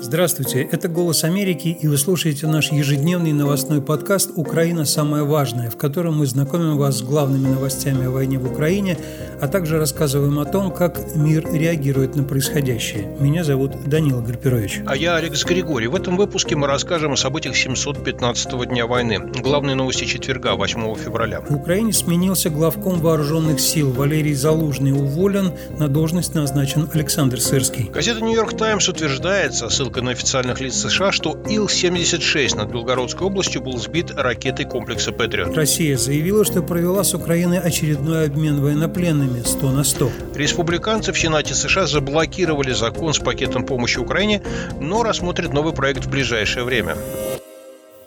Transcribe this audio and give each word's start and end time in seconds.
Здравствуйте, 0.00 0.62
это 0.62 0.86
«Голос 0.88 1.24
Америки», 1.24 1.76
и 1.80 1.88
вы 1.88 1.98
слушаете 1.98 2.46
наш 2.46 2.70
ежедневный 2.70 3.32
новостной 3.32 3.82
подкаст 3.82 4.30
«Украина. 4.36 4.84
Самое 4.84 5.24
важное», 5.24 5.70
в 5.70 5.76
котором 5.76 6.18
мы 6.18 6.26
знакомим 6.26 6.78
вас 6.78 6.98
с 6.98 7.02
главными 7.02 7.48
новостями 7.48 8.06
о 8.06 8.10
войне 8.10 8.38
в 8.38 8.50
Украине, 8.50 8.96
а 9.40 9.48
также 9.48 9.76
рассказываем 9.76 10.38
о 10.38 10.44
том, 10.44 10.70
как 10.70 11.16
мир 11.16 11.44
реагирует 11.52 12.14
на 12.14 12.22
происходящее. 12.22 13.16
Меня 13.18 13.42
зовут 13.42 13.72
Данила 13.86 14.20
Гарпирович. 14.20 14.82
А 14.86 14.96
я 14.96 15.16
Алекс 15.16 15.44
Григорий. 15.44 15.88
В 15.88 15.96
этом 15.96 16.16
выпуске 16.16 16.54
мы 16.54 16.68
расскажем 16.68 17.12
о 17.12 17.16
событиях 17.16 17.54
715-го 17.56 18.64
дня 18.64 18.86
войны. 18.86 19.18
Главные 19.18 19.74
новости 19.74 20.04
четверга, 20.04 20.54
8 20.54 20.94
февраля. 20.94 21.40
В 21.40 21.54
Украине 21.54 21.92
сменился 21.92 22.50
главком 22.50 23.00
вооруженных 23.00 23.58
сил. 23.58 23.90
Валерий 23.90 24.34
Залужный 24.34 24.92
уволен, 24.92 25.52
на 25.76 25.88
должность 25.88 26.34
назначен 26.34 26.88
Александр 26.94 27.40
Сырский. 27.40 27.90
Газета 27.92 28.22
«Нью-Йорк 28.22 28.56
Таймс» 28.56 28.88
утверждает, 28.88 29.54
со 29.54 29.68
ссылкой 29.88 30.02
на 30.02 30.10
официальных 30.10 30.60
лиц 30.60 30.74
США, 30.74 31.12
что 31.12 31.42
Ил-76 31.48 32.56
над 32.56 32.70
Белгородской 32.70 33.26
областью 33.26 33.62
был 33.62 33.78
сбит 33.78 34.10
ракетой 34.14 34.66
комплекса 34.66 35.12
«Патриот». 35.12 35.56
Россия 35.56 35.96
заявила, 35.96 36.44
что 36.44 36.62
провела 36.62 37.04
с 37.04 37.14
Украиной 37.14 37.58
очередной 37.58 38.26
обмен 38.26 38.60
военнопленными 38.60 39.42
100 39.42 39.70
на 39.70 39.84
100. 39.84 40.10
Республиканцы 40.34 41.12
в 41.12 41.18
Сенате 41.18 41.54
США 41.54 41.86
заблокировали 41.86 42.72
закон 42.72 43.14
с 43.14 43.18
пакетом 43.18 43.64
помощи 43.64 43.98
Украине, 43.98 44.42
но 44.78 45.02
рассмотрят 45.02 45.54
новый 45.54 45.72
проект 45.72 46.04
в 46.04 46.10
ближайшее 46.10 46.64
время. 46.64 46.94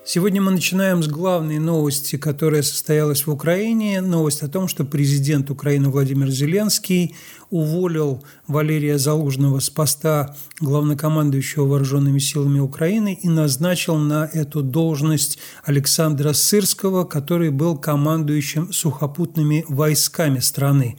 Сегодня 0.04 0.41
мы 0.41 0.50
начинаем 0.50 1.04
с 1.04 1.08
главной 1.08 1.60
новости, 1.60 2.16
которая 2.16 2.64
состоялась 2.64 3.28
в 3.28 3.32
Украине. 3.32 4.02
Новость 4.02 4.41
о 4.41 4.48
том, 4.48 4.68
что 4.68 4.84
президент 4.84 5.52
Украины 5.52 5.90
Владимир 5.90 6.27
Зеленский 6.32 7.16
уволил 7.52 8.24
Валерия 8.48 8.98
Залужного 8.98 9.60
с 9.60 9.70
поста 9.70 10.36
главнокомандующего 10.60 11.66
вооруженными 11.66 12.18
силами 12.18 12.60
Украины 12.60 13.20
и 13.22 13.30
назначил 13.30 13.98
на 13.98 14.27
эту 14.34 14.64
должность 14.64 15.38
Александра 15.63 16.34
Сырского, 16.34 17.04
который 17.04 17.52
был 17.52 17.77
командующим 17.77 18.74
сухопутными 18.74 19.65
войсками 19.68 20.40
страны. 20.40 20.98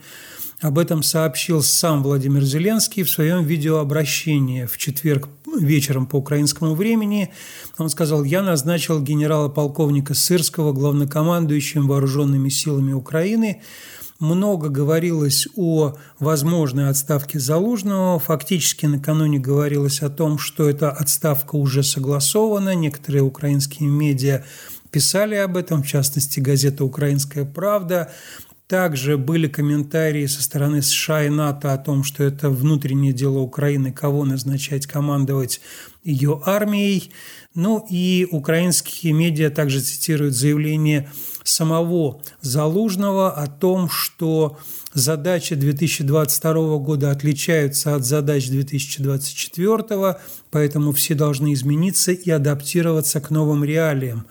Об 0.62 0.78
этом 0.78 1.02
сообщил 1.02 1.60
сам 1.60 2.04
Владимир 2.04 2.44
Зеленский 2.44 3.02
в 3.02 3.10
своем 3.10 3.42
видеообращении 3.42 4.64
в 4.64 4.78
четверг 4.78 5.28
вечером 5.58 6.06
по 6.06 6.16
украинскому 6.16 6.76
времени. 6.76 7.30
Он 7.78 7.90
сказал, 7.90 8.22
я 8.22 8.42
назначил 8.42 9.02
генерала-полковника 9.02 10.14
Сырского 10.14 10.72
главнокомандующим 10.72 11.88
вооруженными 11.88 12.48
силами 12.48 12.92
Украины. 12.92 13.60
Много 14.20 14.68
говорилось 14.68 15.48
о 15.56 15.94
возможной 16.20 16.88
отставке 16.88 17.40
Залужного. 17.40 18.20
Фактически 18.20 18.86
накануне 18.86 19.40
говорилось 19.40 20.00
о 20.00 20.10
том, 20.10 20.38
что 20.38 20.70
эта 20.70 20.92
отставка 20.92 21.56
уже 21.56 21.82
согласована. 21.82 22.76
Некоторые 22.76 23.24
украинские 23.24 23.88
медиа 23.88 24.44
писали 24.92 25.34
об 25.34 25.56
этом, 25.56 25.82
в 25.82 25.88
частности, 25.88 26.38
газета 26.38 26.84
«Украинская 26.84 27.44
правда». 27.44 28.12
Также 28.72 29.18
были 29.18 29.48
комментарии 29.48 30.24
со 30.24 30.42
стороны 30.42 30.80
США 30.80 31.24
и 31.24 31.28
НАТО 31.28 31.74
о 31.74 31.76
том, 31.76 32.02
что 32.02 32.24
это 32.24 32.48
внутреннее 32.48 33.12
дело 33.12 33.40
Украины, 33.40 33.92
кого 33.92 34.24
назначать 34.24 34.86
командовать 34.86 35.60
ее 36.04 36.40
армией. 36.46 37.12
Ну 37.54 37.86
и 37.90 38.26
украинские 38.30 39.12
медиа 39.12 39.50
также 39.50 39.82
цитируют 39.82 40.34
заявление 40.34 41.10
самого 41.44 42.22
Залужного 42.40 43.30
о 43.32 43.46
том, 43.46 43.90
что 43.90 44.56
задачи 44.94 45.54
2022 45.54 46.78
года 46.78 47.10
отличаются 47.10 47.94
от 47.94 48.06
задач 48.06 48.48
2024, 48.48 50.16
поэтому 50.50 50.92
все 50.92 51.14
должны 51.14 51.52
измениться 51.52 52.12
и 52.12 52.30
адаптироваться 52.30 53.20
к 53.20 53.28
новым 53.28 53.64
реалиям. 53.64 54.26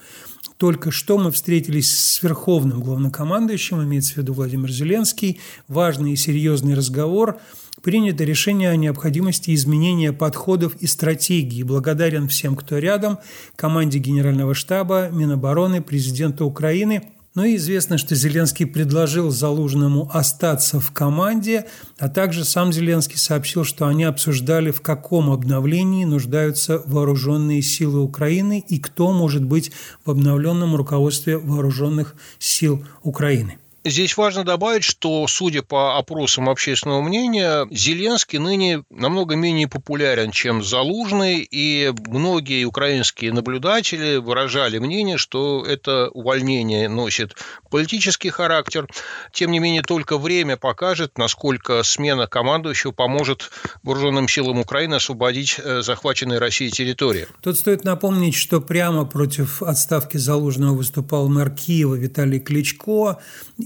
Только 0.62 0.92
что 0.92 1.18
мы 1.18 1.32
встретились 1.32 1.90
с 1.90 2.22
верховным 2.22 2.82
главнокомандующим, 2.82 3.82
имеется 3.82 4.14
в 4.14 4.18
виду 4.18 4.34
Владимир 4.34 4.70
Зеленский, 4.70 5.40
важный 5.68 6.14
и 6.14 6.16
серьезный 6.16 6.76
разговор. 6.76 7.40
Принято 7.82 8.24
решение 8.24 8.70
о 8.70 8.76
необходимости 8.76 9.56
изменения 9.56 10.14
подходов 10.14 10.76
и 10.76 10.86
стратегии. 10.86 11.64
Благодарен 11.64 12.28
всем, 12.28 12.56
кто 12.56 12.78
рядом, 12.78 13.18
команде 13.56 13.98
Генерального 13.98 14.54
штаба, 14.54 15.10
Минобороны, 15.10 15.82
президента 15.82 16.46
Украины– 16.46 17.02
но 17.34 17.46
и 17.46 17.56
известно, 17.56 17.98
что 17.98 18.16
Зеленский 18.16 18.66
предложил 18.66 19.30
Залужному 19.30 20.10
остаться 20.14 20.80
в 20.80 20.92
команде, 20.92 21.68
а 21.98 22.10
также 22.10 22.44
сам 22.44 22.74
Зеленский 22.74 23.18
сообщил, 23.18 23.64
что 23.64 23.88
они 23.88 24.04
обсуждали, 24.04 24.72
в 24.72 24.82
каком 24.82 25.30
обновлении 25.30 26.04
нуждаются 26.04 26.82
вооруженные 26.86 27.62
силы 27.62 28.02
Украины 28.02 28.64
и 28.68 28.80
кто 28.80 29.14
может 29.14 29.44
быть 29.44 29.72
в 30.06 30.12
обновленном 30.12 30.76
руководстве 30.76 31.38
вооруженных 31.38 32.16
сил 32.38 32.86
Украины. 33.04 33.58
Здесь 33.84 34.16
важно 34.16 34.44
добавить, 34.44 34.84
что, 34.84 35.26
судя 35.28 35.64
по 35.64 35.98
опросам 35.98 36.50
общественного 36.50 37.02
мнения, 37.02 37.68
Зеленский 37.72 38.38
ныне 38.38 38.84
намного 38.92 39.36
менее 39.36 39.68
популярен, 39.68 40.30
чем 40.30 40.64
Залужный, 40.64 41.40
и 41.50 41.92
многие 42.08 42.64
украинские 42.66 43.34
наблюдатели 43.34 44.18
выражали 44.18 44.78
мнение, 44.78 45.18
что 45.18 45.66
это 45.66 46.10
увольнение 46.10 46.90
носит 46.90 47.36
политический 47.72 48.30
характер. 48.30 48.88
Тем 49.34 49.52
не 49.52 49.58
менее, 49.58 49.82
только 49.82 50.20
время 50.20 50.58
покажет, 50.58 51.18
насколько 51.18 51.82
смена 51.82 52.28
командующего 52.28 52.92
поможет 52.92 53.50
вооруженным 53.82 54.28
силам 54.28 54.60
Украины 54.60 54.96
освободить 54.96 55.56
э, 55.58 55.82
захваченные 55.82 56.38
Россией 56.38 56.70
территории. 56.70 57.28
Тут 57.42 57.58
стоит 57.58 57.84
напомнить, 57.84 58.36
что 58.36 58.62
прямо 58.62 59.06
против 59.06 59.64
отставки 59.64 60.18
Залужного 60.18 60.76
выступал 60.76 61.28
мэр 61.30 61.50
Киева 61.50 61.96
Виталий 61.96 62.40
Кличко, 62.40 63.18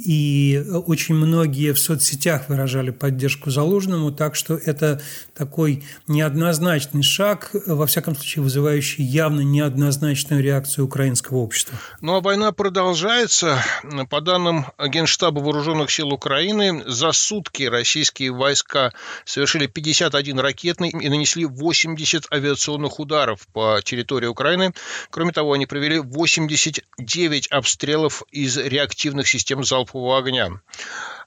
и 0.05 0.63
очень 0.85 1.16
многие 1.16 1.73
в 1.73 1.79
соцсетях 1.79 2.47
выражали 2.47 2.91
поддержку 2.91 3.49
Залужному, 3.49 4.11
так 4.11 4.35
что 4.35 4.55
это 4.55 5.01
такой 5.33 5.83
неоднозначный 6.07 7.03
шаг, 7.03 7.51
во 7.66 7.88
всяком 7.88 8.16
случае 8.16 8.43
вызывающий 8.43 9.03
явно 9.03 9.41
неоднозначную 9.41 10.43
реакцию 10.43 10.85
украинского 10.85 11.38
общества. 11.38 11.77
Ну 12.01 12.16
а 12.16 12.21
война 12.21 12.51
продолжается. 12.51 13.63
По 14.09 14.21
данным 14.21 14.66
Генштаба 14.79 15.39
Вооруженных 15.39 15.89
сил 15.89 16.09
Украины, 16.13 16.83
за 16.85 17.11
сутки 17.11 17.63
российские 17.63 18.31
войска 18.31 18.93
совершили 19.25 19.66
51 19.67 20.39
ракетный 20.39 20.89
и 20.89 21.09
нанесли 21.09 21.45
80 21.45 22.31
авиационных 22.31 22.99
ударов 22.99 23.47
по 23.53 23.79
территории 23.83 24.27
Украины. 24.27 24.73
Кроме 25.09 25.31
того, 25.31 25.53
они 25.53 25.66
провели 25.66 25.99
89 25.99 27.47
обстрелов 27.47 28.23
из 28.31 28.57
реактивных 28.57 29.27
систем 29.27 29.63
залпового 29.63 29.94
залпового 29.95 30.17
огня. 30.17 30.61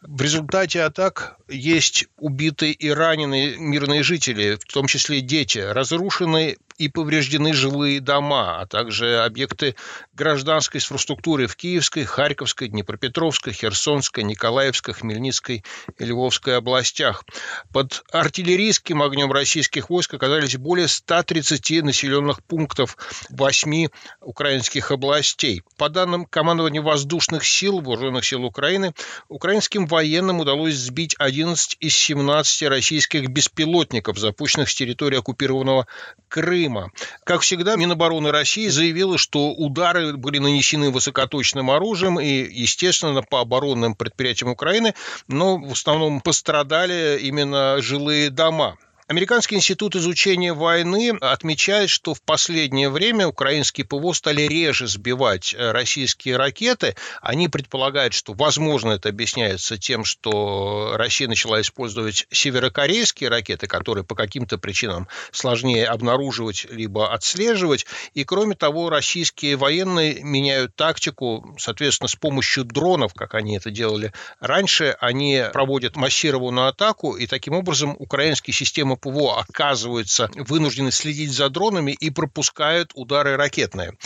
В 0.02 0.22
результате 0.22 0.82
атак 0.82 1.36
есть 1.48 2.06
убитые 2.18 2.72
и 2.72 2.88
раненые 2.90 3.56
мирные 3.56 4.02
жители, 4.02 4.56
в 4.56 4.72
том 4.72 4.86
числе 4.86 5.20
дети, 5.20 5.58
разрушены 5.58 6.56
и 6.78 6.88
повреждены 6.88 7.52
жилые 7.52 8.00
дома, 8.00 8.60
а 8.60 8.66
также 8.66 9.18
объекты 9.18 9.74
гражданской 10.14 10.78
инфраструктуры 10.78 11.48
в 11.48 11.56
Киевской, 11.56 12.04
Харьковской, 12.04 12.68
Днепропетровской, 12.68 13.52
Херсонской, 13.52 14.22
Николаевской, 14.22 14.94
Хмельницкой 14.94 15.64
и 15.98 16.04
Львовской 16.04 16.56
областях. 16.56 17.24
Под 17.72 18.04
артиллерийским 18.12 19.02
огнем 19.02 19.32
российских 19.32 19.90
войск 19.90 20.14
оказались 20.14 20.56
более 20.56 20.86
130 20.86 21.82
населенных 21.82 22.42
пунктов 22.44 22.96
8 23.30 23.88
украинских 24.20 24.92
областей. 24.92 25.62
По 25.76 25.88
данным 25.88 26.26
командования 26.26 26.80
воздушных 26.80 27.44
сил, 27.44 27.80
вооруженных 27.80 28.24
сил 28.24 28.44
Украины, 28.44 28.94
украинским 29.28 29.86
военным 29.86 30.38
удалось 30.38 30.76
сбить 30.76 31.16
11 31.18 31.76
из 31.80 31.94
17 31.94 32.68
российских 32.68 33.28
беспилотников, 33.28 34.16
запущенных 34.16 34.70
с 34.70 34.74
территории 34.76 35.18
оккупированного 35.18 35.88
Крыма 36.28 36.67
Крыма. 36.68 36.92
Как 37.24 37.40
всегда, 37.40 37.76
Минобороны 37.76 38.30
России 38.30 38.68
заявила, 38.68 39.16
что 39.16 39.52
удары 39.52 40.16
были 40.16 40.38
нанесены 40.38 40.90
высокоточным 40.90 41.70
оружием 41.70 42.20
и, 42.20 42.28
естественно, 42.28 43.22
по 43.22 43.40
оборонным 43.40 43.94
предприятиям 43.94 44.50
Украины, 44.50 44.94
но 45.28 45.56
в 45.56 45.72
основном 45.72 46.20
пострадали 46.20 47.18
именно 47.22 47.80
жилые 47.80 48.30
дома. 48.30 48.76
Американский 49.08 49.56
институт 49.56 49.96
изучения 49.96 50.52
войны 50.52 51.16
отмечает, 51.22 51.88
что 51.88 52.12
в 52.12 52.20
последнее 52.20 52.90
время 52.90 53.26
украинские 53.26 53.86
ПВО 53.86 54.12
стали 54.12 54.42
реже 54.42 54.86
сбивать 54.86 55.54
э, 55.54 55.72
российские 55.72 56.36
ракеты. 56.36 56.94
Они 57.22 57.48
предполагают, 57.48 58.12
что, 58.12 58.34
возможно, 58.34 58.92
это 58.92 59.08
объясняется 59.08 59.78
тем, 59.78 60.04
что 60.04 60.92
Россия 60.96 61.26
начала 61.26 61.58
использовать 61.62 62.26
северокорейские 62.30 63.30
ракеты, 63.30 63.66
которые 63.66 64.04
по 64.04 64.14
каким-то 64.14 64.58
причинам 64.58 65.08
сложнее 65.32 65.86
обнаруживать 65.86 66.66
либо 66.68 67.10
отслеживать. 67.10 67.86
И, 68.12 68.24
кроме 68.24 68.56
того, 68.56 68.90
российские 68.90 69.56
военные 69.56 70.22
меняют 70.22 70.76
тактику, 70.76 71.56
соответственно, 71.58 72.08
с 72.08 72.14
помощью 72.14 72.64
дронов, 72.64 73.14
как 73.14 73.34
они 73.34 73.56
это 73.56 73.70
делали 73.70 74.12
раньше, 74.38 74.94
они 75.00 75.44
проводят 75.54 75.96
массированную 75.96 76.68
атаку, 76.68 77.16
и 77.16 77.26
таким 77.26 77.54
образом 77.54 77.96
украинские 77.98 78.52
системы 78.52 78.97
ПВО 79.00 79.40
оказываются 79.40 80.30
вынуждены 80.34 80.90
следить 80.90 81.32
за 81.32 81.48
дронами 81.48 81.92
и 81.92 82.10
пропускают 82.10 82.92
удары 82.94 83.36
ракетные 83.36 83.96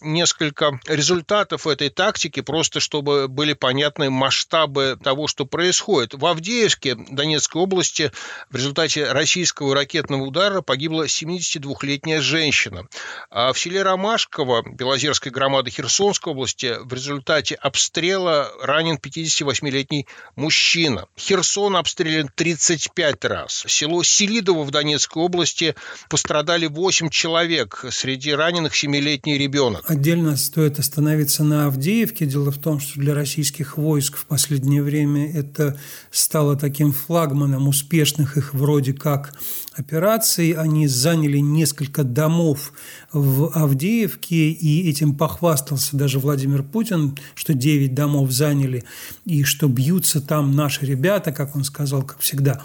несколько 0.00 0.80
результатов 0.86 1.66
этой 1.66 1.90
тактики, 1.90 2.40
просто 2.40 2.80
чтобы 2.80 3.28
были 3.28 3.52
понятны 3.52 4.10
масштабы 4.10 4.98
того, 5.02 5.26
что 5.26 5.44
происходит. 5.44 6.14
В 6.14 6.24
Авдеевске 6.26 6.94
Донецкой 6.94 7.62
области 7.62 8.12
в 8.50 8.56
результате 8.56 9.12
российского 9.12 9.74
ракетного 9.74 10.22
удара 10.22 10.60
погибла 10.62 11.06
72-летняя 11.06 12.20
женщина. 12.20 12.86
А 13.30 13.52
в 13.52 13.58
селе 13.58 13.82
Ромашково 13.82 14.62
Белозерской 14.68 15.32
громады 15.32 15.70
Херсонской 15.70 16.32
области 16.32 16.76
в 16.80 16.92
результате 16.92 17.54
обстрела 17.56 18.50
ранен 18.60 18.96
58-летний 18.96 20.06
мужчина. 20.36 21.06
Херсон 21.18 21.76
обстрелян 21.76 22.30
35 22.34 23.24
раз. 23.24 23.64
Село 23.66 24.02
Селидово 24.02 24.64
в 24.64 24.70
Донецкой 24.70 25.22
области 25.22 25.74
пострадали 26.08 26.66
8 26.66 27.10
человек. 27.10 27.84
Среди 27.90 28.32
раненых 28.32 28.72
7-летний 28.72 29.38
ребенок. 29.38 29.87
Отдельно 29.88 30.36
стоит 30.36 30.78
остановиться 30.78 31.42
на 31.44 31.64
Авдеевке. 31.64 32.26
Дело 32.26 32.50
в 32.50 32.58
том, 32.58 32.78
что 32.78 33.00
для 33.00 33.14
российских 33.14 33.78
войск 33.78 34.18
в 34.18 34.26
последнее 34.26 34.82
время 34.82 35.32
это 35.32 35.78
стало 36.10 36.56
таким 36.56 36.92
флагманом 36.92 37.68
успешных 37.68 38.36
их 38.36 38.52
вроде 38.52 38.92
как 38.92 39.32
операций. 39.72 40.50
Они 40.50 40.86
заняли 40.88 41.38
несколько 41.38 42.04
домов 42.04 42.74
в 43.14 43.50
Авдеевке, 43.54 44.50
и 44.50 44.90
этим 44.90 45.14
похвастался 45.14 45.96
даже 45.96 46.18
Владимир 46.18 46.62
Путин, 46.62 47.16
что 47.34 47.54
9 47.54 47.94
домов 47.94 48.30
заняли, 48.30 48.84
и 49.24 49.42
что 49.42 49.68
бьются 49.68 50.20
там 50.20 50.54
наши 50.54 50.84
ребята, 50.84 51.32
как 51.32 51.56
он 51.56 51.64
сказал, 51.64 52.02
как 52.02 52.18
всегда. 52.18 52.62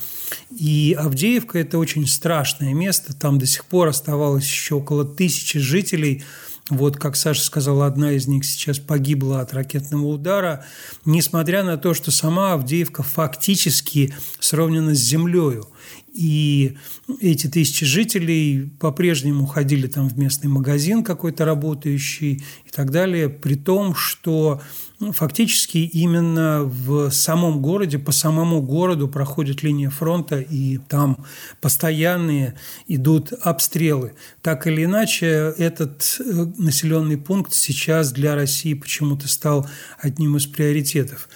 И 0.52 0.94
Авдеевка– 1.00 1.58
это 1.60 1.78
очень 1.78 2.06
страшное 2.06 2.74
место, 2.74 3.16
там 3.16 3.40
до 3.40 3.46
сих 3.46 3.64
пор 3.64 3.88
оставалось 3.88 4.44
еще 4.44 4.76
около 4.76 5.06
тысячи 5.06 5.58
жителей– 5.58 6.26
вот, 6.78 6.98
как 6.98 7.16
Саша 7.16 7.42
сказала, 7.42 7.86
одна 7.86 8.12
из 8.12 8.28
них 8.28 8.46
сейчас 8.46 8.80
погибла 8.80 9.42
от 9.42 9.54
ракетного 9.54 10.06
удара, 10.06 10.66
несмотря 11.06 11.64
на 11.64 11.78
то, 11.78 11.94
что 11.94 12.12
сама 12.12 12.54
Авдеевка 12.54 13.04
фактически 13.04 14.14
сравнена 14.40 14.96
с 14.96 15.00
землею. 15.00 15.68
И 16.14 16.78
эти 17.20 17.48
тысячи 17.48 17.86
жителей 17.86 18.72
по-прежнему 18.80 19.46
ходили 19.46 19.88
там 19.88 20.08
в 20.10 20.18
местный 20.18 20.50
магазин 20.50 21.04
какой-то 21.04 21.44
работающий 21.46 22.44
и 22.66 22.70
так 22.72 22.92
далее, 22.92 23.30
при 23.30 23.56
том, 23.56 23.96
что 23.96 24.62
ну, 25.00 25.12
фактически 25.12 25.80
именно 25.80 26.62
в 26.64 27.10
самом 27.10 27.62
городе, 27.62 28.00
по 28.00 28.12
самому 28.12 28.62
городу 28.62 29.08
проходит 29.08 29.64
линия 29.64 29.90
фронта, 29.90 30.40
и 30.40 30.78
там 30.78 31.26
постоянные 31.60 32.56
идут 32.88 33.34
обстрелы. 33.34 34.14
Так 34.42 34.68
или 34.68 34.86
иначе, 34.86 35.54
этот 35.58 36.20
э, 36.20 36.46
населенный 36.58 37.18
пункт 37.18 37.54
сейчас 37.54 38.12
для 38.14 38.36
России 38.36 38.76
почему-то 38.76 39.28
стал 39.28 39.68
одним 40.00 40.38
из 40.38 40.46
приоритетов. 40.46 41.28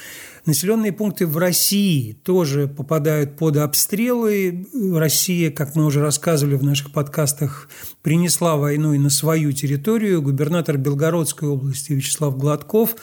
Населенные 0.47 0.93
пункты 0.93 1.27
в 1.27 1.37
России 1.37 2.13
тоже 2.13 2.69
попадают 2.69 3.35
под 3.35 3.57
обстрелы. 3.57 4.65
Россия, 4.93 5.51
как 5.51 5.75
мы 5.75 5.85
уже 5.85 5.99
рассказывали 5.99 6.55
в 6.55 6.63
наших 6.63 6.93
подкастах, 6.93 7.67
принесла 8.01 8.55
войну 8.55 8.93
и 8.93 8.97
на 8.97 9.09
свою 9.09 9.51
территорию. 9.51 10.21
Губернатор 10.21 10.77
Белгородской 10.77 11.49
области 11.49 11.91
Вячеслав 11.91 12.37
Гладков 12.37 12.95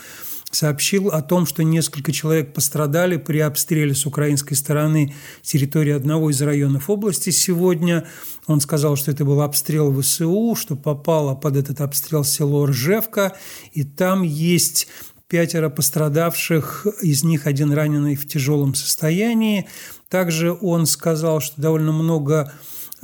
сообщил 0.53 1.09
о 1.09 1.21
том, 1.21 1.45
что 1.45 1.63
несколько 1.63 2.13
человек 2.13 2.55
пострадали 2.55 3.19
при 3.19 3.41
обстреле 3.41 3.95
с 3.95 4.07
украинской 4.07 4.55
стороны 4.55 5.15
территории 5.43 5.93
одного 5.93 6.31
из 6.31 6.41
районов 6.41 6.89
области 6.89 7.29
сегодня. 7.29 8.07
Он 8.47 8.63
сказал, 8.63 8.97
что 8.97 9.11
это 9.11 9.27
был 9.27 9.43
обстрел 9.43 9.93
ВСУ, 10.01 10.55
что 10.55 10.77
попало 10.77 11.35
под 11.35 11.57
этот 11.57 11.83
обстрел 11.83 12.25
село 12.25 12.65
Ржевка, 12.65 13.37
и 13.73 13.85
там 13.85 14.23
есть 14.23 14.89
пятеро 15.35 15.69
пострадавших, 15.69 16.87
из 17.03 17.25
них 17.25 17.49
один 17.49 17.73
раненый 17.73 18.15
в 18.15 18.25
тяжелом 18.25 18.77
состоянии. 18.77 19.67
Также 20.09 20.57
он 20.61 20.87
сказал, 20.87 21.41
что 21.41 21.61
довольно 21.61 21.91
много 21.91 22.53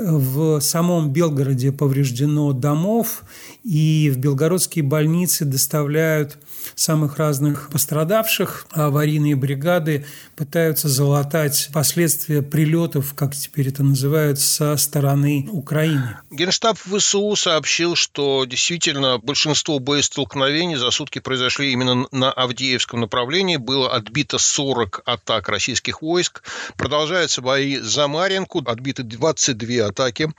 в 0.04 0.60
самом 0.60 1.10
Белгороде 1.10 1.72
повреждено 1.72 2.52
домов, 2.52 3.22
и 3.62 4.10
в 4.14 4.18
белгородские 4.18 4.84
больницы 4.84 5.44
доставляют 5.44 6.38
самых 6.74 7.18
разных 7.18 7.70
пострадавших. 7.70 8.66
А 8.72 8.86
аварийные 8.86 9.36
бригады 9.36 10.06
пытаются 10.36 10.88
залатать 10.88 11.68
последствия 11.72 12.42
прилетов, 12.42 13.14
как 13.14 13.34
теперь 13.34 13.68
это 13.68 13.82
называют, 13.82 14.40
со 14.40 14.76
стороны 14.76 15.48
Украины. 15.52 16.18
Генштаб 16.30 16.78
ВСУ 16.78 17.36
сообщил, 17.36 17.94
что 17.94 18.44
действительно 18.44 19.18
большинство 19.18 19.78
боестолкновений 19.78 20.76
за 20.76 20.90
сутки 20.90 21.18
произошли 21.18 21.72
именно 21.72 22.06
на 22.10 22.32
Авдеевском 22.32 23.00
направлении. 23.00 23.56
Было 23.56 23.92
отбито 23.92 24.38
40 24.38 25.02
атак 25.04 25.48
российских 25.48 26.02
войск. 26.02 26.42
Продолжаются 26.76 27.42
бои 27.42 27.78
за 27.78 28.08
Маринку. 28.08 28.62
Отбиты 28.64 29.02
22 29.02 29.89
атаки. 29.90 30.32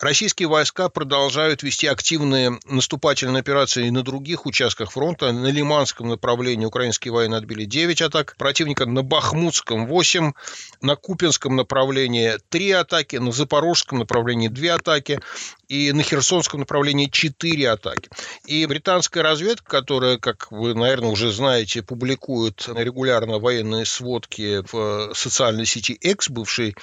Российские 0.00 0.48
войска 0.48 0.88
продолжают 0.88 1.62
вести 1.62 1.86
активные 1.86 2.58
наступательные 2.64 3.40
операции 3.40 3.90
на 3.90 4.02
других 4.02 4.46
участках 4.46 4.92
фронта. 4.92 5.30
На 5.32 5.48
Лиманском 5.48 6.08
направлении 6.08 6.66
украинские 6.66 7.12
военные 7.12 7.38
отбили 7.38 7.64
9 7.64 8.02
атак. 8.02 8.34
Противника 8.36 8.86
на 8.86 9.02
Бахмутском 9.02 9.86
8. 9.86 10.32
На 10.80 10.96
Купинском 10.96 11.54
направлении 11.56 12.38
3 12.48 12.70
атаки. 12.72 13.16
На 13.16 13.30
Запорожском 13.32 13.98
направлении 13.98 14.48
2 14.48 14.74
атаки 14.74 15.20
и 15.68 15.92
на 15.92 16.02
Херсонском 16.02 16.60
направлении 16.60 17.06
4 17.06 17.70
атаки. 17.70 18.10
И 18.46 18.66
британская 18.66 19.22
разведка, 19.22 19.70
которая, 19.70 20.18
как 20.18 20.50
вы, 20.52 20.74
наверное, 20.74 21.10
уже 21.10 21.32
знаете, 21.32 21.82
публикует 21.82 22.68
регулярно 22.68 23.38
военные 23.38 23.86
сводки 23.86 24.62
в 24.70 25.14
социальной 25.14 25.66
сети 25.66 25.92
X, 25.92 26.28
бывший 26.28 26.76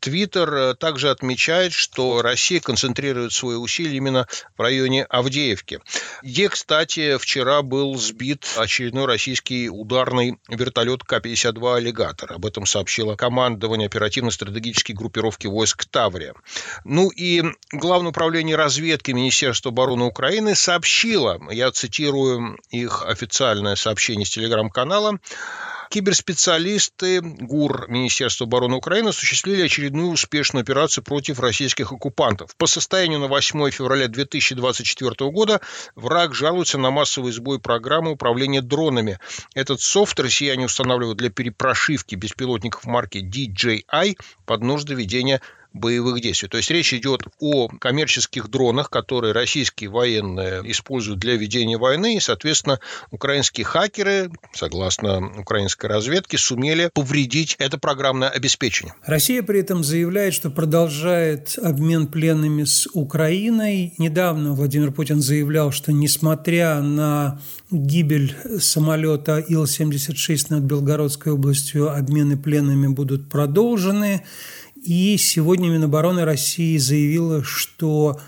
Твиттер, 0.00 0.74
также 0.76 1.10
отмечает, 1.10 1.51
что 1.72 2.22
Россия 2.22 2.60
концентрирует 2.60 3.32
свои 3.32 3.56
усилия 3.56 3.96
именно 3.96 4.26
в 4.56 4.60
районе 4.60 5.04
Авдеевки, 5.04 5.80
где, 6.22 6.48
кстати, 6.48 7.18
вчера 7.18 7.62
был 7.62 7.96
сбит 7.96 8.46
очередной 8.56 9.06
российский 9.06 9.68
ударный 9.68 10.38
вертолет 10.48 11.04
К-52 11.04 11.76
«Аллигатор». 11.76 12.32
Об 12.32 12.46
этом 12.46 12.66
сообщило 12.66 13.16
командование 13.16 13.86
оперативно-стратегической 13.86 14.94
группировки 14.94 15.46
войск 15.46 15.84
«Таврия». 15.84 16.34
Ну 16.84 17.10
и 17.10 17.42
главный 17.70 18.10
управление 18.10 18.56
разведки 18.56 19.10
Министерства 19.10 19.70
обороны 19.70 20.04
Украины 20.04 20.54
сообщило, 20.54 21.40
я 21.50 21.70
цитирую 21.70 22.58
их 22.70 23.04
официальное 23.04 23.76
сообщение 23.76 24.26
с 24.26 24.30
телеграм-канала, 24.30 25.18
Киберспециалисты 25.92 27.20
ГУР 27.20 27.84
Министерства 27.90 28.46
обороны 28.46 28.76
Украины 28.76 29.10
осуществили 29.10 29.60
очередную 29.60 30.08
успешную 30.08 30.62
операцию 30.62 31.04
против 31.04 31.38
российских 31.38 31.92
оккупантов. 31.92 32.56
По 32.56 32.66
состоянию 32.66 33.18
на 33.18 33.26
8 33.26 33.70
февраля 33.70 34.08
2024 34.08 35.30
года 35.30 35.60
враг 35.94 36.34
жалуется 36.34 36.78
на 36.78 36.90
массовый 36.90 37.30
сбой 37.32 37.60
программы 37.60 38.12
управления 38.12 38.62
дронами. 38.62 39.18
Этот 39.54 39.82
софт 39.82 40.18
россияне 40.18 40.64
устанавливают 40.64 41.18
для 41.18 41.28
перепрошивки 41.28 42.14
беспилотников 42.14 42.86
марки 42.86 43.18
DJI 43.18 44.16
под 44.46 44.62
нужды 44.62 44.94
ведения 44.94 45.42
боевых 45.72 46.20
действий. 46.20 46.48
То 46.48 46.58
есть 46.58 46.70
речь 46.70 46.92
идет 46.94 47.22
о 47.40 47.68
коммерческих 47.68 48.48
дронах, 48.48 48.90
которые 48.90 49.32
российские 49.32 49.90
военные 49.90 50.62
используют 50.70 51.18
для 51.18 51.36
ведения 51.36 51.78
войны, 51.78 52.16
и, 52.16 52.20
соответственно, 52.20 52.78
украинские 53.10 53.64
хакеры, 53.64 54.30
согласно 54.54 55.40
украинской 55.40 55.86
разведке, 55.86 56.38
сумели 56.38 56.90
повредить 56.92 57.56
это 57.58 57.78
программное 57.78 58.28
обеспечение. 58.28 58.94
Россия 59.04 59.42
при 59.42 59.60
этом 59.60 59.84
заявляет, 59.84 60.34
что 60.34 60.50
продолжает 60.50 61.58
обмен 61.62 62.06
пленными 62.06 62.64
с 62.64 62.88
Украиной. 62.92 63.94
Недавно 63.98 64.52
Владимир 64.52 64.92
Путин 64.92 65.20
заявлял, 65.20 65.72
что 65.72 65.92
несмотря 65.92 66.80
на 66.80 67.40
гибель 67.70 68.36
самолета 68.58 69.38
Ил-76 69.38 70.46
над 70.50 70.62
Белгородской 70.64 71.32
областью, 71.32 71.90
обмены 71.94 72.36
пленными 72.36 72.88
будут 72.88 73.28
продолжены. 73.28 74.22
И 74.82 75.16
сегодня 75.16 75.68
Минобороны 75.68 76.24
России 76.24 76.76
заявило, 76.76 77.44
что 77.44 78.20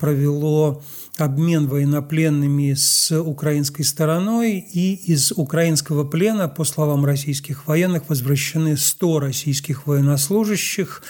провело 0.00 0.82
обмен 1.16 1.68
военнопленными 1.68 2.74
с 2.74 3.16
украинской 3.20 3.84
стороной, 3.84 4.58
и 4.58 4.94
из 4.94 5.30
украинского 5.30 6.02
плена, 6.02 6.48
по 6.48 6.64
словам 6.64 7.04
российских 7.04 7.68
военных, 7.68 8.08
возвращены 8.08 8.76
100 8.76 9.20
российских 9.20 9.86
военнослужащих. 9.86 11.04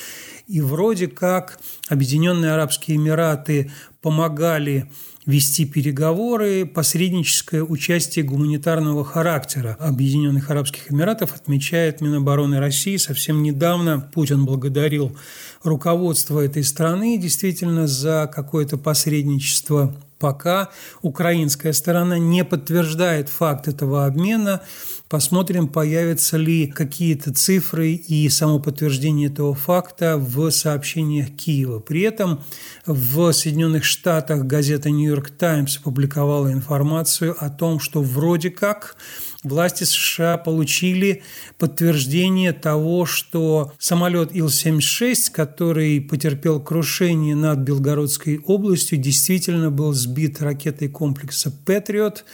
И 0.47 0.61
вроде 0.61 1.07
как 1.07 1.59
Объединенные 1.89 2.53
Арабские 2.53 2.99
Эмираты 2.99 3.71
помогали 4.03 4.91
вести 5.27 5.65
переговоры, 5.65 6.67
посредническое 6.67 7.63
участие 7.63 8.25
гуманитарного 8.25 9.05
характера 9.05 9.77
Объединенных 9.79 10.51
Арабских 10.51 10.91
Эмиратов 10.91 11.35
отмечает 11.35 12.01
Минобороны 12.01 12.59
России. 12.59 12.97
Совсем 12.97 13.43
недавно 13.43 14.01
Путин 14.01 14.45
благодарил 14.45 15.17
руководство 15.63 16.41
этой 16.41 16.65
страны 16.65 17.19
действительно 17.19 17.87
за 17.87 18.31
какое-то 18.33 18.79
посредничество 18.79 19.95
пока 20.19 20.71
украинская 21.03 21.73
сторона 21.73 22.17
не 22.17 22.45
подтверждает 22.45 23.29
факт 23.29 23.67
этого 23.67 24.07
обмена. 24.07 24.63
Посмотрим, 25.13 25.69
появятся 25.69 26.39
ли 26.39 26.67
какие-то 26.67 27.35
цифры 27.35 27.91
и 27.91 28.27
само 28.31 28.59
подтверждение 28.59 29.29
этого 29.29 29.55
факта 29.55 30.17
в 30.17 30.51
сообщениях 30.51 31.37
Киева. 31.37 31.81
При 31.81 32.01
этом 32.01 32.41
в 32.87 33.31
Соединенных 33.33 33.85
Штатах 33.85 34.47
газета 34.47 34.89
«Нью-Йорк 34.89 35.29
Таймс» 35.29 35.77
опубликовала 35.77 36.51
информацию 36.51 37.37
о 37.39 37.51
том, 37.51 37.79
что 37.79 38.01
вроде 38.01 38.49
как 38.49 38.97
власти 39.43 39.85
США 39.85 40.39
получили 40.39 41.23
подтверждение 41.59 42.55
того, 42.55 43.05
что 43.05 43.75
самолет 43.79 44.35
Ил-76, 44.35 45.31
который 45.31 46.01
потерпел 46.01 46.59
крушение 46.59 47.37
над 47.37 47.59
Белгородской 47.59 48.39
областью, 48.39 48.97
действительно 48.97 49.71
был 49.71 49.93
сбит 49.93 50.41
ракетой 50.41 50.89
комплекса 50.89 51.51
«Патриот», 51.67 52.25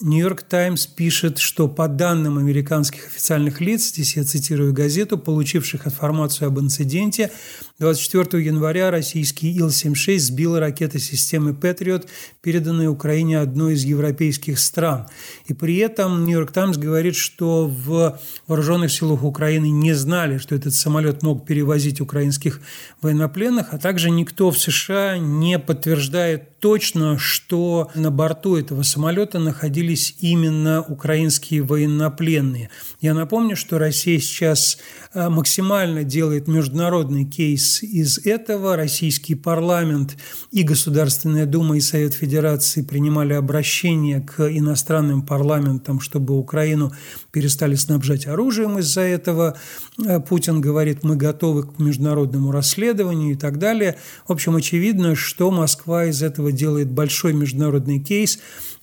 Нью-Йорк 0.00 0.42
Таймс 0.42 0.86
пишет, 0.86 1.38
что 1.38 1.66
по 1.66 1.88
данным 1.88 2.38
американских 2.38 3.08
официальных 3.08 3.60
лиц, 3.60 3.88
здесь 3.88 4.14
я 4.14 4.22
цитирую 4.22 4.72
газету, 4.72 5.18
получивших 5.18 5.88
информацию 5.88 6.46
об 6.46 6.60
инциденте, 6.60 7.32
24 7.80 8.44
января 8.44 8.92
российский 8.92 9.50
Ил-76 9.58 10.18
сбил 10.18 10.56
ракеты 10.56 11.00
системы 11.00 11.52
«Патриот», 11.52 12.06
переданные 12.42 12.88
Украине 12.88 13.40
одной 13.40 13.74
из 13.74 13.82
европейских 13.82 14.60
стран. 14.60 15.08
И 15.46 15.54
при 15.54 15.78
этом 15.78 16.24
«Нью-Йорк 16.24 16.52
Таймс» 16.52 16.76
говорит, 16.76 17.16
что 17.16 17.66
в 17.66 18.20
вооруженных 18.46 18.92
силах 18.92 19.24
Украины 19.24 19.68
не 19.68 19.94
знали, 19.94 20.38
что 20.38 20.54
этот 20.54 20.74
самолет 20.74 21.24
мог 21.24 21.44
перевозить 21.44 22.00
украинских 22.00 22.60
военнопленных, 23.02 23.74
а 23.74 23.78
также 23.78 24.10
никто 24.10 24.52
в 24.52 24.58
США 24.58 25.18
не 25.18 25.58
подтверждает 25.58 26.58
точно, 26.60 27.18
что 27.18 27.90
на 27.94 28.10
борту 28.10 28.56
этого 28.56 28.82
самолета 28.82 29.38
находились 29.38 29.87
именно 30.20 30.82
украинские 30.82 31.62
военнопленные. 31.62 32.70
Я 33.00 33.14
напомню, 33.14 33.56
что 33.56 33.78
Россия 33.78 34.18
сейчас 34.18 34.78
э, 35.14 35.28
максимально 35.28 36.04
делает 36.04 36.48
международный 36.48 37.24
кейс 37.24 37.82
из 37.82 38.18
этого 38.18 38.76
российский 38.76 39.34
парламент 39.34 40.16
и 40.50 40.62
Государственная 40.62 41.46
Дума 41.46 41.76
и 41.76 41.80
Совет 41.80 42.14
Федерации 42.14 42.82
принимали 42.82 43.34
обращение 43.34 44.20
к 44.20 44.40
иностранным 44.48 45.22
парламентам, 45.22 46.00
чтобы 46.00 46.36
Украину 46.36 46.92
перестали 47.30 47.76
снабжать 47.76 48.26
оружием 48.26 48.78
из-за 48.78 49.02
этого. 49.02 49.56
Э, 50.04 50.20
Путин 50.20 50.60
говорит, 50.60 51.04
мы 51.04 51.16
готовы 51.16 51.64
к 51.64 51.78
международному 51.78 52.50
расследованию 52.50 53.32
и 53.32 53.36
так 53.36 53.58
далее. 53.58 53.96
В 54.26 54.32
общем, 54.32 54.56
очевидно, 54.56 55.14
что 55.14 55.50
Москва 55.50 56.06
из 56.06 56.22
этого 56.22 56.52
делает 56.52 56.90
большой 56.90 57.32
международный 57.32 58.00
кейс, 58.00 58.38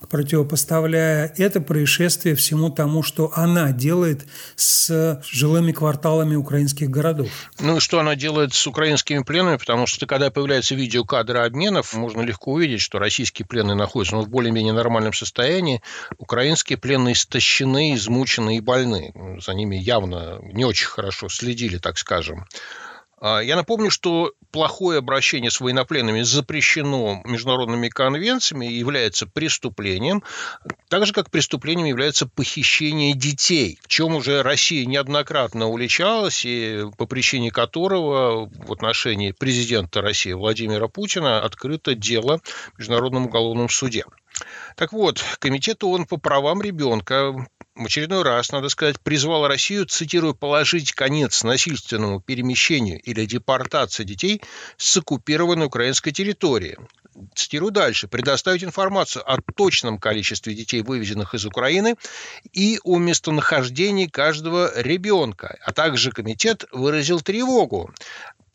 противопоставляя 0.10 1.34
это 1.38 1.62
происшествие 1.62 2.36
всему 2.36 2.70
тому, 2.70 3.04
что 3.04 3.32
она 3.36 3.72
делает 3.72 4.26
с 4.56 5.22
жилыми 5.30 5.72
кварталами 5.72 6.36
украинских 6.36 6.90
городов. 6.90 7.30
Ну 7.60 7.78
и 7.78 7.80
что 7.80 8.00
она 8.00 8.16
делает 8.16 8.54
с 8.54 8.68
украинскими 8.68 9.24
пленными, 9.24 9.58
потому 9.58 9.88
что 9.88 10.06
когда 10.06 10.30
появляются 10.30 10.76
видеокадры 10.76 11.40
обменов, 11.40 11.94
можно 11.94 12.22
легко 12.22 12.54
увидеть, 12.54 12.82
что 12.82 13.00
российские 13.00 13.46
пленные 13.46 13.76
находятся 13.76 14.16
ну, 14.16 14.22
в 14.22 14.30
более-менее 14.30 14.74
нормальном 14.74 15.14
состоянии, 15.14 15.82
украинские 16.18 16.78
пленные 16.78 17.14
истощены, 17.14 17.96
измучены 17.96 18.58
и 18.58 18.62
больны. 18.62 19.14
За 19.44 19.54
ними 19.54 19.76
явно 19.76 20.40
не 20.42 20.66
очень 20.66 20.88
хорошо 20.88 21.30
следили, 21.30 21.78
так 21.78 21.98
скажем. 21.98 22.46
А, 23.20 23.40
я 23.40 23.56
напомню, 23.56 23.90
что 23.90 24.34
плохое 24.52 25.00
обращение 25.00 25.50
с 25.50 25.60
военнопленными 25.60 26.22
запрещено 26.22 27.22
международными 27.26 27.90
конвенциями 27.90 28.66
и 28.66 28.78
является 28.78 29.26
преступлением, 29.26 30.24
так 30.90 31.06
же, 31.06 31.14
как 31.14 31.32
преступлением 31.32 31.88
является 31.88 32.28
похищение 32.28 33.14
детей, 33.14 33.80
в 33.82 33.88
чем 33.88 34.16
уже 34.16 34.44
Россия 34.44 34.86
неоднократно 34.86 35.68
уличалась, 35.68 36.46
и 36.46 36.86
по 36.98 37.06
причине 37.06 37.52
которого 37.52 38.50
в 38.50 38.72
отношении 38.72 39.32
президента 39.32 40.02
России 40.02 40.34
Владимира 40.34 40.88
Путина 40.88 41.42
открыто 41.42 41.96
дело 41.96 42.40
в 42.74 42.80
Международном 42.80 43.26
уголовном 43.26 43.70
суде. 43.70 44.06
Так 44.76 44.92
вот, 44.92 45.24
Комитет 45.40 45.84
ООН 45.84 46.06
по 46.06 46.18
правам 46.18 46.62
ребенка 46.62 47.48
в 47.76 47.86
очередной 47.86 48.24
раз, 48.24 48.52
надо 48.52 48.70
сказать, 48.70 49.00
призвал 49.02 49.48
Россию, 49.48 49.86
цитирую, 49.86 50.34
положить 50.34 50.94
конец 50.94 51.44
насильственному 51.44 52.22
перемещению 52.22 53.00
или 53.02 53.26
депортации 53.26 54.04
детей 54.04 54.42
с 54.78 54.98
оккупированной 54.98 55.66
украинской 55.66 56.12
территории. 56.12 56.78
Цитирую 57.34 57.72
дальше. 57.72 58.08
Предоставить 58.08 58.64
информацию 58.64 59.30
о 59.30 59.40
точном 59.42 60.00
количестве 60.00 60.54
детей, 60.54 60.82
вывезенных 60.82 61.34
из 61.34 61.46
Украины, 61.46 61.96
и 62.54 62.80
о 62.84 62.98
местонахождении 62.98 64.08
каждого 64.08 64.72
ребенка. 64.80 65.58
А 65.62 65.72
также 65.72 66.12
комитет 66.12 66.66
выразил 66.72 67.22
тревогу 67.22 67.92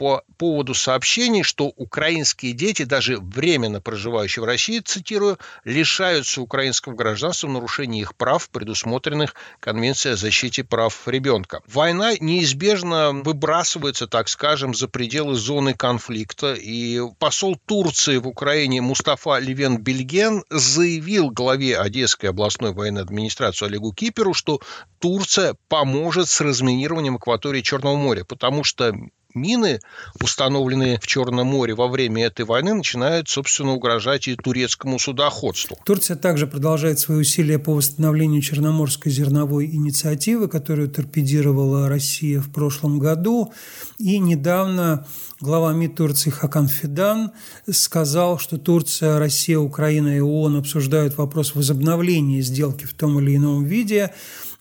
по 0.00 0.23
поводу 0.38 0.73
сообщений, 0.73 1.42
что 1.42 1.66
украинские 1.76 2.54
дети, 2.54 2.85
даже 2.85 3.19
временно 3.19 3.83
проживающие 3.83 4.42
в 4.42 4.47
России, 4.47 4.78
цитирую, 4.78 5.38
лишаются 5.64 6.40
украинского 6.40 6.95
гражданства 6.95 7.49
в 7.49 7.50
нарушении 7.50 8.00
их 8.00 8.14
прав, 8.14 8.49
предусмотренных 8.49 9.35
Конвенцией 9.61 10.14
о 10.14 10.16
защите 10.16 10.64
прав 10.64 11.07
ребенка. 11.07 11.61
Война 11.66 12.14
неизбежно 12.19 13.12
выбрасывается, 13.12 14.07
так 14.07 14.30
скажем, 14.30 14.75
за 14.75 14.88
пределы 14.88 15.35
зоны 15.35 15.75
конфликта, 15.75 16.54
и 16.54 17.02
посол 17.19 17.59
Турции 17.66 18.16
в 18.16 18.26
Украине 18.26 18.80
Мустафа 18.80 19.38
Левен 19.38 19.76
Бельген 19.76 20.45
заявил 20.49 21.28
главе 21.28 21.76
Одесской 21.76 22.30
областной 22.30 22.73
военной 22.73 23.02
администрации 23.02 23.66
Олегу 23.66 23.92
Киперу, 23.92 24.33
что 24.33 24.61
Турция 24.99 25.57
поможет 25.69 26.30
с 26.30 26.40
разминированием 26.40 27.16
акватории 27.16 27.61
Черного 27.61 27.97
моря, 27.97 28.25
потому 28.25 28.64
что 28.64 28.95
мины, 29.34 29.80
установленные 30.22 30.99
в 31.00 31.06
Черном 31.06 31.46
море 31.46 31.75
во 31.75 31.88
время 31.88 32.26
этой 32.26 32.44
войны, 32.44 32.75
начинают, 32.75 33.28
собственно, 33.28 33.72
угрожать 33.72 34.28
и 34.28 34.37
турецкому 34.37 34.99
судоходству. 34.99 35.78
Турция 35.84 36.16
также 36.16 36.46
продолжает 36.46 36.99
свои 36.99 37.18
усилия 37.18 37.58
по 37.58 37.75
восстановлению 37.75 38.42
Черноморской 38.42 39.12
зерновой 39.12 39.66
инициативы, 39.66 40.49
которую 40.49 40.90
торпедировала 40.90 41.88
Россия 41.88 42.40
в 42.40 42.50
прошлом 42.50 42.99
году. 42.99 43.52
И 43.99 44.18
недавно 44.18 45.06
глава 45.40 45.72
МИД 45.72 45.96
Турции 45.96 46.30
Хакан 46.30 46.68
Фидан 46.68 47.32
сказал, 47.70 48.38
что 48.38 48.58
Турция, 48.58 49.18
Россия, 49.18 49.58
Украина 49.58 50.16
и 50.16 50.20
ООН 50.20 50.58
обсуждают 50.58 51.16
вопрос 51.18 51.54
возобновления 51.54 52.40
сделки 52.40 52.84
в 52.84 52.94
том 52.94 53.18
или 53.20 53.37
ином 53.37 53.64
виде. 53.64 54.12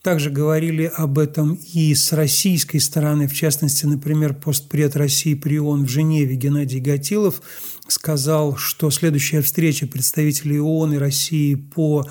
Также 0.01 0.29
говорили 0.29 0.89
об 0.95 1.19
этом 1.19 1.59
и 1.73 1.93
с 1.93 2.13
российской 2.13 2.77
стороны, 2.77 3.27
в 3.27 3.33
частности, 3.33 3.85
например, 3.85 4.33
постпред 4.33 4.95
России 4.95 5.33
при 5.33 5.59
ООН 5.59 5.85
в 5.85 5.89
Женеве 5.89 6.35
Геннадий 6.35 6.79
Гатилов 6.79 7.41
сказал, 7.87 8.55
что 8.55 8.91
следующая 8.91 9.41
встреча 9.41 9.87
представителей 9.87 10.59
ООН 10.59 10.93
и 10.93 10.97
России 10.97 11.55
по 11.55 12.07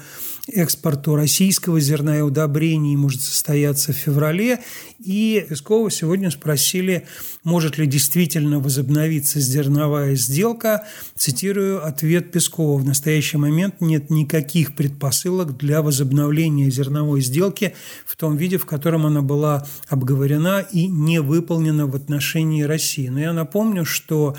экспорту 0.52 1.14
российского 1.14 1.80
зерна 1.80 2.18
и 2.18 2.22
удобрений 2.22 2.96
может 2.96 3.22
состояться 3.22 3.92
в 3.92 3.96
феврале. 3.96 4.60
И 4.98 5.46
Пескова 5.48 5.92
сегодня 5.92 6.28
спросили, 6.28 7.06
может 7.44 7.78
ли 7.78 7.86
действительно 7.86 8.58
возобновиться 8.58 9.38
зерновая 9.38 10.16
сделка. 10.16 10.86
Цитирую 11.16 11.86
ответ 11.86 12.32
Пескова. 12.32 12.80
В 12.80 12.84
настоящий 12.84 13.36
момент 13.36 13.80
нет 13.80 14.10
никаких 14.10 14.74
предпосылок 14.74 15.56
для 15.56 15.82
возобновления 15.82 16.68
зерновой 16.68 17.20
сделки 17.20 17.74
в 18.06 18.16
том 18.16 18.36
виде, 18.36 18.58
в 18.58 18.66
котором 18.66 19.06
она 19.06 19.22
была 19.22 19.64
обговорена 19.86 20.66
и 20.72 20.88
не 20.88 21.20
выполнена 21.20 21.86
в 21.86 21.94
отношении 21.94 22.62
России. 22.62 23.06
Но 23.06 23.20
я 23.20 23.32
напомню, 23.32 23.84
что 23.84 24.34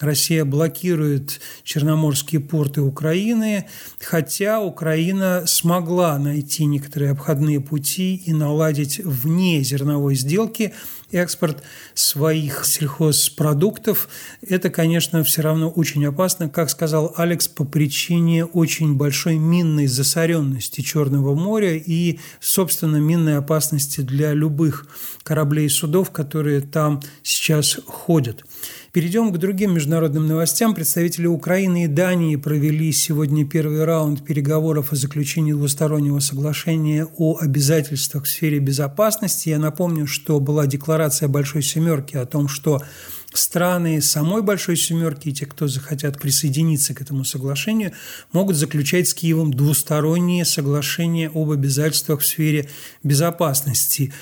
Россия 0.00 0.44
блокирует 0.44 1.40
черноморские 1.64 2.40
порты 2.40 2.82
Украины, 2.82 3.66
хотя 4.00 4.60
Украина 4.60 5.42
смогла 5.46 6.18
найти 6.18 6.66
некоторые 6.66 7.10
обходные 7.10 7.60
пути 7.60 8.14
и 8.14 8.32
наладить 8.32 9.00
вне 9.00 9.62
зерновой 9.64 9.97
сделки 10.14 10.72
экспорт 11.12 11.62
своих 11.94 12.64
сельхозпродуктов. 12.64 14.08
Это, 14.46 14.70
конечно, 14.70 15.24
все 15.24 15.42
равно 15.42 15.70
очень 15.70 16.04
опасно, 16.06 16.48
как 16.48 16.70
сказал 16.70 17.14
Алекс, 17.16 17.48
по 17.48 17.64
причине 17.64 18.44
очень 18.44 18.94
большой 18.94 19.36
минной 19.36 19.86
засоренности 19.86 20.80
Черного 20.80 21.34
моря 21.34 21.76
и, 21.76 22.18
собственно, 22.40 22.96
минной 22.96 23.38
опасности 23.38 24.00
для 24.00 24.32
любых 24.32 24.86
кораблей 25.22 25.66
и 25.66 25.70
судов, 25.70 26.10
которые 26.10 26.60
там 26.60 27.00
сейчас 27.22 27.78
ходят. 27.86 28.44
Перейдем 28.92 29.32
к 29.32 29.38
другим 29.38 29.74
международным 29.74 30.26
новостям. 30.26 30.74
Представители 30.74 31.26
Украины 31.26 31.84
и 31.84 31.86
Дании 31.86 32.36
провели 32.36 32.90
сегодня 32.92 33.46
первый 33.46 33.84
раунд 33.84 34.24
переговоров 34.24 34.92
о 34.92 34.96
заключении 34.96 35.52
двустороннего 35.52 36.18
соглашения 36.20 37.06
о 37.16 37.38
обязательствах 37.38 38.24
в 38.24 38.28
сфере 38.28 38.58
безопасности. 38.58 39.50
Я 39.50 39.58
напомню, 39.58 40.06
что 40.06 40.40
была 40.40 40.66
декларация 40.66 40.97
Большой 41.28 41.62
Семерки 41.62 42.16
о 42.16 42.26
том, 42.26 42.48
что 42.48 42.82
страны 43.32 44.00
самой 44.00 44.42
Большой 44.42 44.76
Семерки 44.76 45.28
и 45.28 45.32
те, 45.32 45.46
кто 45.46 45.68
захотят 45.68 46.20
присоединиться 46.20 46.94
к 46.94 47.00
этому 47.00 47.24
соглашению, 47.24 47.92
могут 48.32 48.56
заключать 48.56 49.08
с 49.08 49.14
Киевом 49.14 49.52
двусторонние 49.52 50.44
соглашения 50.44 51.30
об 51.32 51.50
обязательствах 51.50 52.20
в 52.20 52.26
сфере 52.26 52.68
безопасности. 53.02 54.12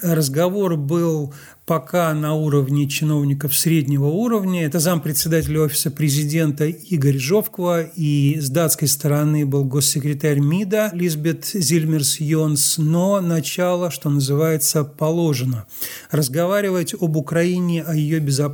Разговор 0.00 0.76
был 0.76 1.34
пока 1.66 2.12
на 2.12 2.34
уровне 2.34 2.88
чиновников 2.88 3.56
среднего 3.56 4.06
уровня. 4.06 4.66
Это 4.66 4.80
зампредседателя 4.80 5.60
офиса 5.62 5.90
президента 5.90 6.64
Игорь 6.64 7.18
Жовква, 7.18 7.82
и 7.82 8.38
с 8.40 8.50
датской 8.50 8.88
стороны 8.88 9.46
был 9.46 9.64
госсекретарь 9.64 10.40
МИДа 10.40 10.90
Лизбет 10.92 11.46
Зильмерс 11.46 12.20
Йонс, 12.20 12.78
но 12.78 13.20
начало, 13.20 13.90
что 13.90 14.10
называется, 14.10 14.84
положено. 14.84 15.66
Разговаривать 16.10 16.94
об 17.00 17.16
Украине, 17.16 17.82
о 17.82 17.94
ее 17.94 18.18
безопасности, 18.18 18.51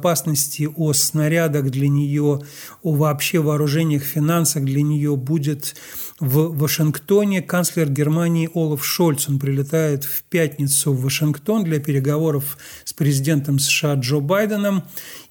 о 0.68 0.92
снарядах 0.92 1.70
для 1.70 1.88
нее, 1.88 2.40
о 2.82 2.92
вообще 2.94 3.40
вооружениях, 3.40 4.02
финансах 4.02 4.64
для 4.64 4.82
нее 4.82 5.16
будет 5.16 5.76
в 6.20 6.56
Вашингтоне 6.56 7.42
канцлер 7.42 7.88
Германии 7.88 8.50
Олаф 8.52 8.84
Шольц. 8.84 9.28
Он 9.28 9.38
прилетает 9.38 10.04
в 10.04 10.24
пятницу 10.24 10.92
в 10.92 11.02
Вашингтон 11.02 11.64
для 11.64 11.78
переговоров 11.78 12.58
с 12.84 12.92
президентом 12.92 13.58
США 13.58 13.94
Джо 13.94 14.20
Байденом. 14.20 14.84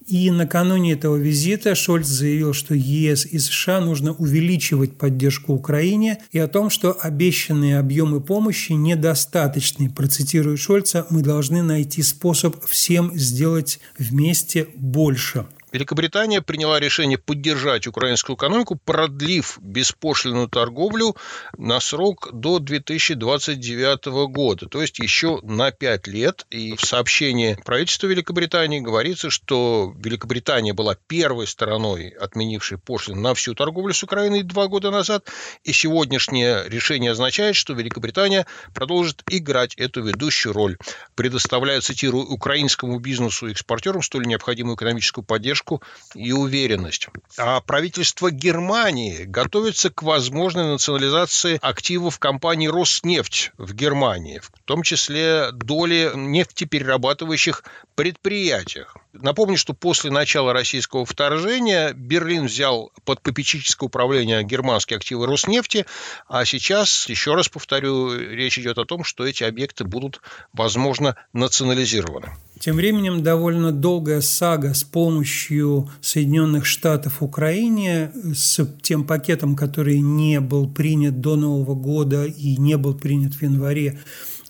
И 0.07 0.31
накануне 0.31 0.93
этого 0.93 1.17
визита 1.17 1.75
Шольц 1.75 2.07
заявил, 2.07 2.53
что 2.53 2.73
ЕС 2.73 3.25
и 3.25 3.39
США 3.39 3.81
нужно 3.81 4.13
увеличивать 4.13 4.97
поддержку 4.97 5.51
Украине 5.53 6.19
и 6.31 6.39
о 6.39 6.47
том, 6.47 6.69
что 6.69 6.93
обещанные 6.93 7.77
объемы 7.77 8.21
помощи 8.21 8.71
недостаточны. 8.71 9.89
Процитирую 9.89 10.55
Шольца, 10.55 11.05
мы 11.09 11.23
должны 11.23 11.61
найти 11.61 12.01
способ 12.03 12.63
всем 12.63 13.17
сделать 13.17 13.81
вместе 13.99 14.69
больше. 14.75 15.45
Великобритания 15.77 16.41
приняла 16.41 16.79
решение 16.79 17.19
поддержать 17.19 17.85
украинскую 17.85 18.35
экономику, 18.35 18.79
продлив 18.83 19.59
беспошлинную 19.61 20.47
торговлю 20.47 21.15
на 21.55 21.79
срок 21.79 22.29
до 22.33 22.57
2029 22.57 24.05
года, 24.31 24.67
то 24.67 24.81
есть 24.81 24.97
еще 24.97 25.39
на 25.43 25.69
5 25.69 26.07
лет. 26.07 26.47
И 26.49 26.75
в 26.75 26.81
сообщении 26.81 27.59
правительства 27.63 28.07
Великобритании 28.07 28.79
говорится, 28.79 29.29
что 29.29 29.93
Великобритания 29.95 30.73
была 30.73 30.95
первой 30.95 31.45
стороной, 31.45 32.07
отменившей 32.09 32.79
пошлину 32.79 33.21
на 33.21 33.35
всю 33.35 33.53
торговлю 33.53 33.93
с 33.93 34.01
Украиной 34.01 34.41
два 34.41 34.65
года 34.65 34.89
назад, 34.89 35.29
и 35.63 35.73
сегодняшнее 35.73 36.67
решение 36.67 37.11
означает, 37.11 37.55
что 37.55 37.73
Великобритания 37.73 38.47
продолжит 38.73 39.21
играть 39.29 39.75
эту 39.75 40.01
ведущую 40.01 40.53
роль, 40.53 40.77
предоставляя, 41.13 41.81
цитирую, 41.81 42.25
украинскому 42.25 42.99
бизнесу 42.99 43.45
и 43.45 43.51
экспортерам 43.51 44.01
столь 44.01 44.25
необходимую 44.25 44.75
экономическую 44.75 45.23
поддержку, 45.23 45.66
поддержку 45.67 45.81
и 46.15 46.31
уверенность. 46.31 47.07
А 47.37 47.61
правительство 47.61 48.31
Германии 48.31 49.23
готовится 49.23 49.89
к 49.89 50.03
возможной 50.03 50.65
национализации 50.65 51.59
активов 51.61 52.19
компании 52.19 52.67
«Роснефть» 52.67 53.51
в 53.57 53.73
Германии, 53.73 54.39
в 54.39 54.51
том 54.65 54.83
числе 54.83 55.51
доли 55.51 56.11
нефтеперерабатывающих 56.15 57.63
предприятиях. 57.95 58.95
Напомню, 59.13 59.57
что 59.57 59.73
после 59.73 60.11
начала 60.11 60.53
российского 60.53 61.05
вторжения 61.05 61.93
Берлин 61.93 62.45
взял 62.45 62.91
под 63.03 63.21
попечительское 63.21 63.87
управление 63.87 64.43
германские 64.43 64.97
активы 64.97 65.25
Роснефти, 65.25 65.85
а 66.27 66.45
сейчас, 66.45 67.09
еще 67.09 67.33
раз 67.33 67.49
повторю, 67.49 68.13
речь 68.13 68.59
идет 68.59 68.77
о 68.77 68.85
том, 68.85 69.03
что 69.03 69.25
эти 69.25 69.43
объекты 69.43 69.83
будут, 69.83 70.21
возможно, 70.53 71.15
национализированы. 71.33 72.35
Тем 72.59 72.77
временем 72.77 73.23
довольно 73.23 73.71
долгая 73.71 74.21
сага 74.21 74.73
с 74.73 74.83
помощью 74.83 75.89
Соединенных 76.01 76.65
Штатов 76.65 77.21
Украине, 77.21 78.11
с 78.33 78.65
тем 78.81 79.03
пакетом, 79.03 79.55
который 79.55 79.99
не 79.99 80.39
был 80.39 80.67
принят 80.67 81.21
до 81.21 81.35
Нового 81.35 81.75
года 81.75 82.25
и 82.25 82.57
не 82.57 82.77
был 82.77 82.95
принят 82.95 83.35
в 83.35 83.41
январе, 83.43 83.99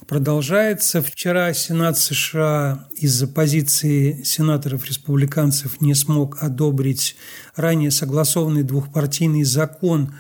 продолжается. 0.07 1.01
Вчера 1.01 1.53
Сенат 1.53 1.97
США 1.97 2.87
из-за 2.95 3.27
позиции 3.27 4.23
сенаторов-республиканцев 4.23 5.81
не 5.81 5.93
смог 5.93 6.41
одобрить 6.41 7.17
ранее 7.55 7.91
согласованный 7.91 8.63
двухпартийный 8.63 9.43
закон 9.43 10.13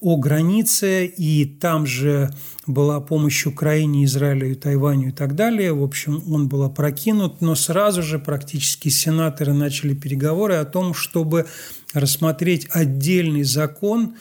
о 0.00 0.16
границе, 0.16 1.06
и 1.06 1.44
там 1.44 1.86
же 1.86 2.30
была 2.66 3.00
помощь 3.00 3.46
Украине, 3.46 4.04
Израилю, 4.04 4.56
Тайваню 4.56 5.08
и 5.08 5.12
так 5.12 5.34
далее. 5.34 5.72
В 5.72 5.82
общем, 5.82 6.22
он 6.32 6.48
был 6.48 6.62
опрокинут, 6.62 7.40
но 7.40 7.54
сразу 7.54 8.02
же 8.02 8.18
практически 8.18 8.88
сенаторы 8.88 9.52
начали 9.52 9.94
переговоры 9.94 10.54
о 10.54 10.64
том, 10.64 10.94
чтобы 10.94 11.46
рассмотреть 11.92 12.66
отдельный 12.70 13.42
закон 13.42 14.14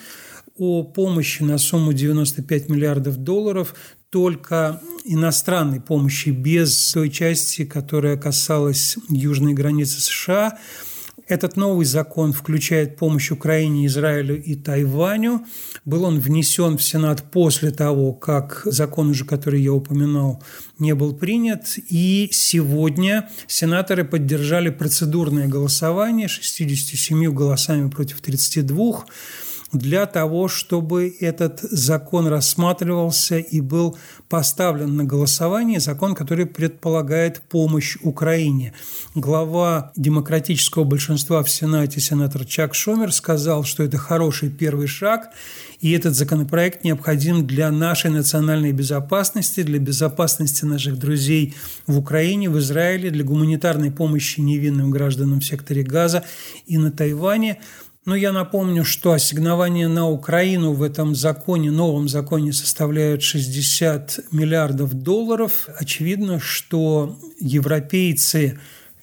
о 0.57 0.83
помощи 0.83 1.43
на 1.43 1.57
сумму 1.57 1.93
95 1.93 2.69
миллиардов 2.69 3.17
долларов 3.17 3.73
только 4.09 4.81
иностранной 5.05 5.79
помощи, 5.79 6.29
без 6.29 6.91
той 6.91 7.09
части, 7.09 7.63
которая 7.63 8.17
касалась 8.17 8.97
южной 9.09 9.53
границы 9.53 10.01
США– 10.01 10.57
этот 11.29 11.57
новый 11.57 11.85
закон 11.85 12.33
включает 12.33 12.97
помощь 12.97 13.29
Украине, 13.29 13.85
Израилю 13.85 14.41
и 14.41 14.55
Тайваню. 14.55 15.45
Был 15.85 16.03
он 16.03 16.19
внесен 16.19 16.77
в 16.77 16.83
Сенат 16.83 17.31
после 17.31 17.69
того, 17.69 18.13
как 18.13 18.63
закон 18.65 19.11
уже, 19.11 19.25
который 19.25 19.61
я 19.61 19.71
упоминал, 19.71 20.43
не 20.79 20.95
был 20.95 21.13
принят. 21.13 21.77
И 21.87 22.29
сегодня 22.31 23.29
сенаторы 23.47 24.05
поддержали 24.05 24.71
процедурное 24.71 25.47
голосование 25.47 26.27
67 26.27 27.31
голосами 27.31 27.89
против 27.91 28.21
32 28.21 29.05
для 29.71 30.05
того, 30.05 30.47
чтобы 30.47 31.13
этот 31.19 31.59
закон 31.61 32.27
рассматривался 32.27 33.37
и 33.37 33.61
был 33.61 33.97
поставлен 34.27 34.95
на 34.95 35.03
голосование, 35.03 35.79
закон, 35.79 36.15
который 36.15 36.45
предполагает 36.45 37.41
помощь 37.41 37.97
Украине. 38.01 38.73
Глава 39.15 39.91
демократического 39.95 40.83
большинства 40.83 41.43
в 41.43 41.49
Сенате, 41.49 41.99
сенатор 41.99 42.45
Чак 42.45 42.73
Шомер, 42.73 43.11
сказал, 43.11 43.63
что 43.63 43.83
это 43.83 43.97
хороший 43.97 44.49
первый 44.49 44.87
шаг, 44.87 45.29
и 45.81 45.91
этот 45.91 46.15
законопроект 46.15 46.83
необходим 46.83 47.47
для 47.47 47.71
нашей 47.71 48.11
национальной 48.11 48.73
безопасности, 48.73 49.63
для 49.63 49.79
безопасности 49.79 50.65
наших 50.65 50.99
друзей 50.99 51.55
в 51.87 51.97
Украине, 51.97 52.49
в 52.49 52.59
Израиле, 52.59 53.11
для 53.11 53.23
гуманитарной 53.23 53.91
помощи 53.91 54.41
невинным 54.41 54.91
гражданам 54.91 55.39
в 55.39 55.45
секторе 55.45 55.83
Газа 55.83 56.23
и 56.67 56.77
на 56.77 56.91
Тайване. 56.91 57.59
Но 58.09 58.15
я 58.15 58.31
напомню, 58.31 58.85
что 58.85 59.11
ассигнования 59.11 59.87
на 59.87 60.09
Украину 60.09 60.73
в 60.73 60.81
этом 60.81 61.13
законе, 61.13 61.69
новом 61.69 62.09
законе 62.09 62.53
составляют 62.53 63.21
60 63.21 64.31
миллиардов 64.31 64.95
долларов. 64.95 65.69
Очевидно, 65.77 66.39
что 66.39 67.19
европейцы 67.39 68.59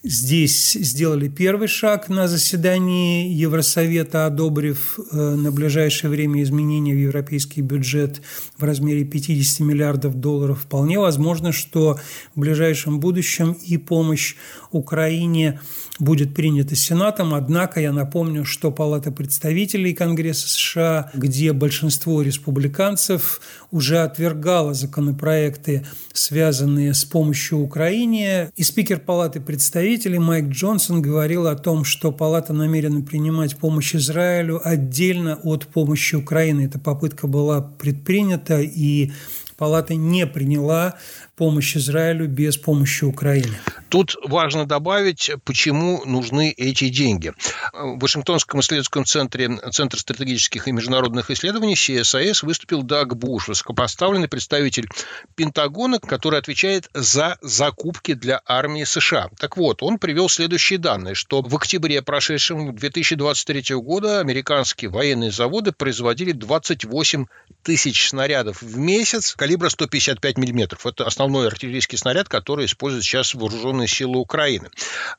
здесь 0.07 0.73
сделали 0.75 1.29
первый 1.29 1.67
шаг 1.67 2.09
на 2.09 2.29
заседании 2.29 3.29
Евросовета, 3.29 4.27
одобрив 4.27 4.99
э, 4.99 5.17
на 5.17 5.51
ближайшее 5.51 6.11
время 6.11 6.43
изменения 6.43 6.95
в 6.95 6.99
европейский 6.99 7.61
бюджет 7.61 8.23
в 8.57 8.63
размере 8.63 9.05
50 9.05 9.61
миллиардов 9.61 10.15
долларов. 10.15 10.61
Вполне 10.63 11.01
возможно, 11.01 11.51
что 11.51 11.99
в 12.35 12.41
ближайшем 12.41 13.01
будущем 13.01 13.57
и 13.65 13.77
помощь 13.79 14.37
Украине 14.71 15.61
будет 15.99 16.35
принята 16.35 16.77
Сенатом. 16.77 17.35
Однако 17.35 17.81
я 17.81 17.93
напомню, 17.93 18.45
что 18.45 18.71
Палата 18.71 19.11
представителей 19.11 19.93
Конгресса 19.93 20.49
США, 20.49 21.11
где 21.15 21.53
большинство 21.53 22.23
республиканцев 22.23 23.41
уже 23.73 23.99
отвергало 23.99 24.75
законопроекты, 24.75 25.85
связанные 26.13 26.95
с 26.95 27.05
помощью 27.05 27.59
Украине, 27.59 28.51
и 28.57 28.63
спикер 28.63 29.01
Палаты 29.01 29.41
представителей 29.41 29.96
представителей 29.97 30.19
Майк 30.19 30.49
Джонсон 30.49 31.01
говорил 31.01 31.47
о 31.47 31.55
том, 31.55 31.83
что 31.83 32.13
Палата 32.13 32.53
намерена 32.53 33.01
принимать 33.01 33.57
помощь 33.57 33.95
Израилю 33.95 34.61
отдельно 34.63 35.41
от 35.43 35.67
помощи 35.69 36.17
Украины. 36.17 36.67
Эта 36.67 36.79
попытка 36.79 37.27
была 37.27 37.63
предпринята, 37.63 38.61
и 38.61 39.13
Палата 39.57 39.95
не 39.95 40.27
приняла 40.27 40.97
помощь 41.37 41.77
Израилю 41.77 42.27
без 42.27 42.57
помощи 42.57 43.05
Украины. 43.05 43.59
Тут 43.89 44.17
важно 44.25 44.67
добавить, 44.67 45.31
почему 45.45 46.05
нужны 46.05 46.53
эти 46.57 46.89
деньги. 46.89 47.33
В 47.73 47.99
Вашингтонском 47.99 48.61
исследовательском 48.61 49.05
центре 49.05 49.57
Центр 49.71 49.99
стратегических 49.99 50.67
и 50.67 50.73
международных 50.73 51.31
исследований 51.31 51.75
CSIS 51.75 52.45
выступил 52.45 52.83
Даг 52.83 53.17
Буш, 53.17 53.49
высокопоставленный 53.49 54.29
представитель 54.29 54.89
Пентагона, 55.35 56.01
который 56.01 56.39
отвечает 56.39 56.89
за 56.95 57.39
закупки 57.43 58.15
для 58.15 58.41
армии 58.47 58.85
США. 58.85 59.31
Так 59.39 59.57
вот, 59.57 59.83
он 59.83 59.99
привел 59.99 60.29
следующие 60.29 60.79
данные, 60.79 61.15
что 61.15 61.43
в 61.43 61.55
октябре 61.55 62.03
прошедшем 62.03 62.75
2023 62.75 63.77
года 63.77 64.21
американские 64.21 64.91
военные 64.91 65.31
заводы 65.31 65.73
производили 65.73 66.33
28 66.33 67.27
тысяч 67.63 68.09
снарядов 68.09 68.63
в 68.63 68.79
месяц 68.79 69.35
калибра 69.35 69.69
155 69.69 70.39
миллиметров. 70.39 70.87
Это 70.87 71.05
основной 71.05 71.26
артиллерийский 71.35 71.99
снаряд, 71.99 72.29
который 72.29 72.67
используют 72.67 73.05
сейчас 73.05 73.35
вооруженные 73.35 73.89
силы 73.89 74.19
Украины. 74.19 74.71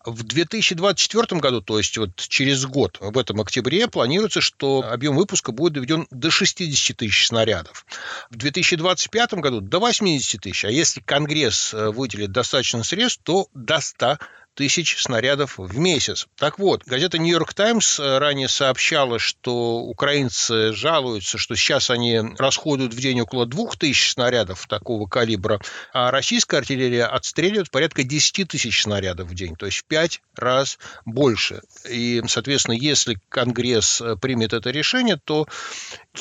В 0.06 0.24
2024 0.24 1.40
году, 1.42 1.62
то 1.62 1.78
есть 1.78 1.98
вот 1.98 2.16
через 2.16 2.66
год, 2.66 2.98
в 3.00 3.18
этом 3.18 3.42
октябре, 3.42 3.88
планируется, 3.88 4.42
что 4.42 4.84
объем 4.90 5.16
выпуска 5.16 5.52
будет 5.52 5.74
доведен 5.74 6.08
до 6.12 6.32
60 6.32 6.98
тысяч 6.98 7.28
снарядов. 7.28 7.86
В 8.30 8.38
2025 8.38 9.34
году 9.36 9.62
до 9.62 9.80
80 9.80 10.42
тысяч. 10.42 10.66
А 10.66 10.70
если 10.70 11.02
Конгресс 11.02 11.74
э, 11.74 11.90
выделит 11.90 12.32
достаточно 12.32 12.84
средств, 12.84 13.22
то 13.24 13.48
до 13.54 13.80
100 13.80 14.18
тысяч 14.58 15.02
снарядов 15.02 15.60
в 15.60 15.78
месяц. 15.78 16.28
Так 16.36 16.58
вот, 16.58 16.84
газета 16.84 17.20
«Нью-Йорк 17.20 17.54
Таймс» 17.54 18.00
ранее 18.00 18.50
сообщала, 18.50 19.20
что 19.20 19.78
украинцы 19.82 20.74
жалуются, 20.74 21.38
что 21.38 21.56
сейчас 21.56 21.92
они 21.92 22.20
расходуют 22.38 22.94
в 22.94 23.00
день 23.00 23.22
около 23.22 23.46
двух 23.46 23.78
тысяч 23.78 24.14
снарядов 24.14 24.66
такого 24.68 25.08
калибра, 25.08 25.62
а 25.94 26.10
российская 26.10 26.58
артиллерия 26.58 27.06
отстреливает 27.06 27.70
порядка 27.70 28.04
10 28.04 28.48
тысяч 28.48 28.82
снарядов 28.82 29.30
в 29.30 29.36
день, 29.36 29.56
то 29.56 29.68
есть 29.68 29.78
в 29.78 29.86
пять 29.86 30.22
раз 30.36 30.80
больше. 31.06 31.62
И, 31.88 32.24
соответственно, 32.28 32.74
если 32.74 33.20
Конгресс 33.30 34.02
примет 34.22 34.54
это 34.54 34.72
решение, 34.72 35.20
то 35.24 35.48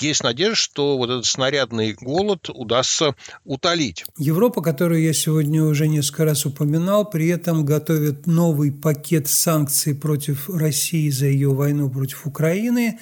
есть 0.02 0.22
надежда, 0.22 0.56
что 0.56 0.96
вот 0.96 1.10
этот 1.10 1.26
снарядный 1.26 1.92
голод 1.92 2.50
удастся 2.50 3.14
утолить. 3.44 4.04
Европа, 4.18 4.62
которую 4.62 5.02
я 5.02 5.12
сегодня 5.12 5.62
уже 5.62 5.88
несколько 5.88 6.24
раз 6.24 6.46
упоминал, 6.46 7.08
при 7.08 7.28
этом 7.28 7.64
готовит 7.64 8.26
новый 8.26 8.72
пакет 8.72 9.28
санкций 9.28 9.94
против 9.94 10.48
России 10.48 11.10
за 11.10 11.26
ее 11.26 11.52
войну 11.52 11.90
против 11.90 12.26
Украины. 12.26 12.98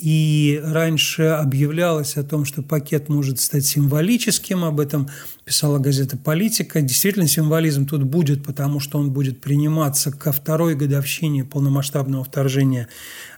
И 0.00 0.58
раньше 0.64 1.24
объявлялось 1.24 2.16
о 2.16 2.22
том, 2.22 2.46
что 2.46 2.62
пакет 2.62 3.10
может 3.10 3.38
стать 3.38 3.66
символическим, 3.66 4.64
об 4.64 4.80
этом 4.80 5.10
писала 5.44 5.78
газета 5.78 6.16
«Политика». 6.16 6.80
Действительно, 6.80 7.28
символизм 7.28 7.86
тут 7.86 8.04
будет, 8.04 8.42
потому 8.42 8.80
что 8.80 8.98
он 8.98 9.10
будет 9.10 9.42
приниматься 9.42 10.10
ко 10.10 10.32
второй 10.32 10.74
годовщине 10.74 11.44
полномасштабного 11.44 12.24
вторжения 12.24 12.88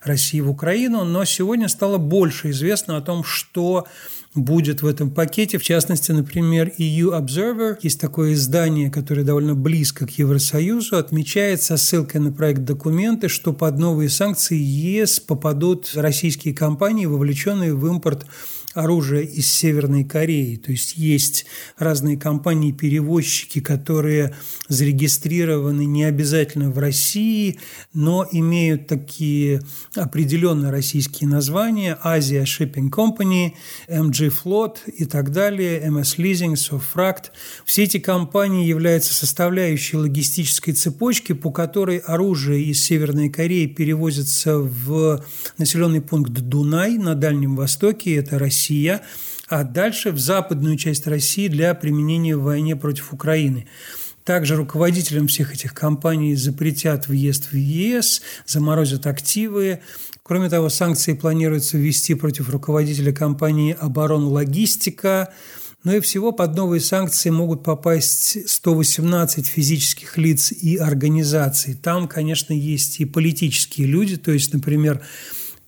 России 0.04 0.40
в 0.40 0.50
Украину, 0.50 1.02
но 1.02 1.24
сегодня 1.24 1.66
стало 1.66 1.98
больше 1.98 2.50
известно 2.50 2.96
о 2.96 3.00
том, 3.00 3.24
что 3.24 3.88
будет 4.34 4.82
в 4.82 4.86
этом 4.86 5.10
пакете. 5.10 5.58
В 5.58 5.62
частности, 5.62 6.12
например, 6.12 6.72
EU 6.78 7.18
Observer, 7.18 7.76
есть 7.82 8.00
такое 8.00 8.32
издание, 8.32 8.90
которое 8.90 9.24
довольно 9.24 9.54
близко 9.54 10.06
к 10.06 10.10
Евросоюзу, 10.10 10.96
отмечает 10.96 11.62
со 11.62 11.76
ссылкой 11.76 12.20
на 12.20 12.32
проект 12.32 12.64
документы, 12.64 13.28
что 13.28 13.52
под 13.52 13.78
новые 13.78 14.08
санкции 14.08 14.56
ЕС 14.56 15.20
попадут 15.20 15.90
российские 15.94 16.54
компании, 16.54 17.06
вовлеченные 17.06 17.74
в 17.74 17.86
импорт 17.86 18.26
оружия 18.74 19.22
из 19.22 19.50
Северной 19.50 20.04
Кореи. 20.04 20.56
То 20.56 20.72
есть 20.72 20.96
есть 20.96 21.46
разные 21.78 22.16
компании-перевозчики, 22.16 23.60
которые 23.60 24.34
зарегистрированы 24.68 25.84
не 25.84 26.04
обязательно 26.04 26.70
в 26.70 26.78
России, 26.78 27.58
но 27.92 28.26
имеют 28.30 28.86
такие 28.86 29.60
определенно 29.94 30.70
российские 30.70 31.28
названия– 31.28 31.98
Asia 32.04 32.44
Shipping 32.44 32.90
Company, 32.90 33.52
MG 33.88 34.32
Float 34.32 34.78
и 34.86 35.04
так 35.04 35.32
далее, 35.32 35.86
MS 35.86 36.16
Leasing, 36.18 36.54
Sofract. 36.54 37.26
Все 37.64 37.84
эти 37.84 37.98
компании 37.98 38.66
являются 38.66 39.14
составляющей 39.14 39.96
логистической 39.96 40.74
цепочки, 40.74 41.32
по 41.32 41.50
которой 41.50 41.98
оружие 41.98 42.64
из 42.64 42.82
Северной 42.82 43.28
Кореи 43.28 43.66
перевозится 43.66 44.58
в 44.58 45.24
населенный 45.58 46.00
пункт 46.00 46.32
Дунай 46.32 46.98
на 46.98 47.14
Дальнем 47.14 47.56
Востоке, 47.56 48.16
это 48.16 48.38
Россия, 48.38 48.61
Россия, 48.62 49.00
а 49.48 49.64
дальше 49.64 50.12
в 50.12 50.20
западную 50.20 50.76
часть 50.76 51.08
России 51.08 51.48
для 51.48 51.74
применения 51.74 52.36
в 52.36 52.42
войне 52.42 52.76
против 52.76 53.12
Украины. 53.12 53.66
Также 54.24 54.54
руководителям 54.54 55.26
всех 55.26 55.52
этих 55.52 55.74
компаний 55.74 56.36
запретят 56.36 57.08
въезд 57.08 57.50
в 57.50 57.56
ЕС, 57.56 58.22
заморозят 58.46 59.08
активы. 59.08 59.80
Кроме 60.22 60.48
того, 60.48 60.68
санкции 60.68 61.14
планируется 61.14 61.76
ввести 61.76 62.14
против 62.14 62.50
руководителя 62.50 63.12
компании 63.12 63.76
«Оборон 63.80 64.26
Логистика», 64.26 65.34
но 65.82 65.96
и 65.96 66.00
всего 66.00 66.30
под 66.30 66.54
новые 66.54 66.80
санкции 66.80 67.30
могут 67.30 67.64
попасть 67.64 68.48
118 68.48 69.44
физических 69.44 70.16
лиц 70.16 70.52
и 70.52 70.76
организаций. 70.76 71.74
Там, 71.74 72.06
конечно, 72.06 72.52
есть 72.52 73.00
и 73.00 73.04
политические 73.04 73.88
люди, 73.88 74.16
то 74.16 74.30
есть, 74.30 74.54
например, 74.54 75.02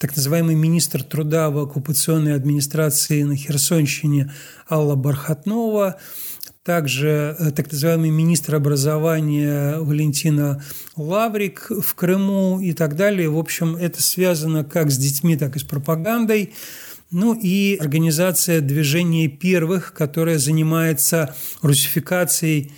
так 0.05 0.17
называемый 0.17 0.55
министр 0.55 1.03
труда 1.03 1.49
в 1.49 1.57
оккупационной 1.57 2.35
администрации 2.35 3.23
на 3.23 3.37
Херсонщине 3.37 4.31
Алла 4.71 4.97
Бархатнова, 4.97 5.99
также 6.63 7.35
э, 7.39 7.51
так 7.53 7.73
называемый 7.73 8.11
министр 8.11 8.57
образования 8.57 9.79
Валентина 9.79 10.63
Лаврик 10.97 11.71
в 11.71 11.95
Крыму 11.95 12.61
и 12.61 12.75
так 12.75 12.97
далее. 12.97 13.31
В 13.31 13.39
общем, 13.39 13.77
это 13.77 14.03
связано 14.03 14.63
как 14.63 14.91
с 14.91 14.99
детьми, 14.99 15.39
так 15.39 15.57
и 15.57 15.59
с 15.59 15.63
пропагандой. 15.63 16.53
Ну 17.11 17.33
и 17.33 17.79
организация 17.81 18.61
движения 18.61 19.29
первых, 19.29 19.95
которая 19.95 20.37
занимается 20.37 21.35
русификацией 21.63 22.73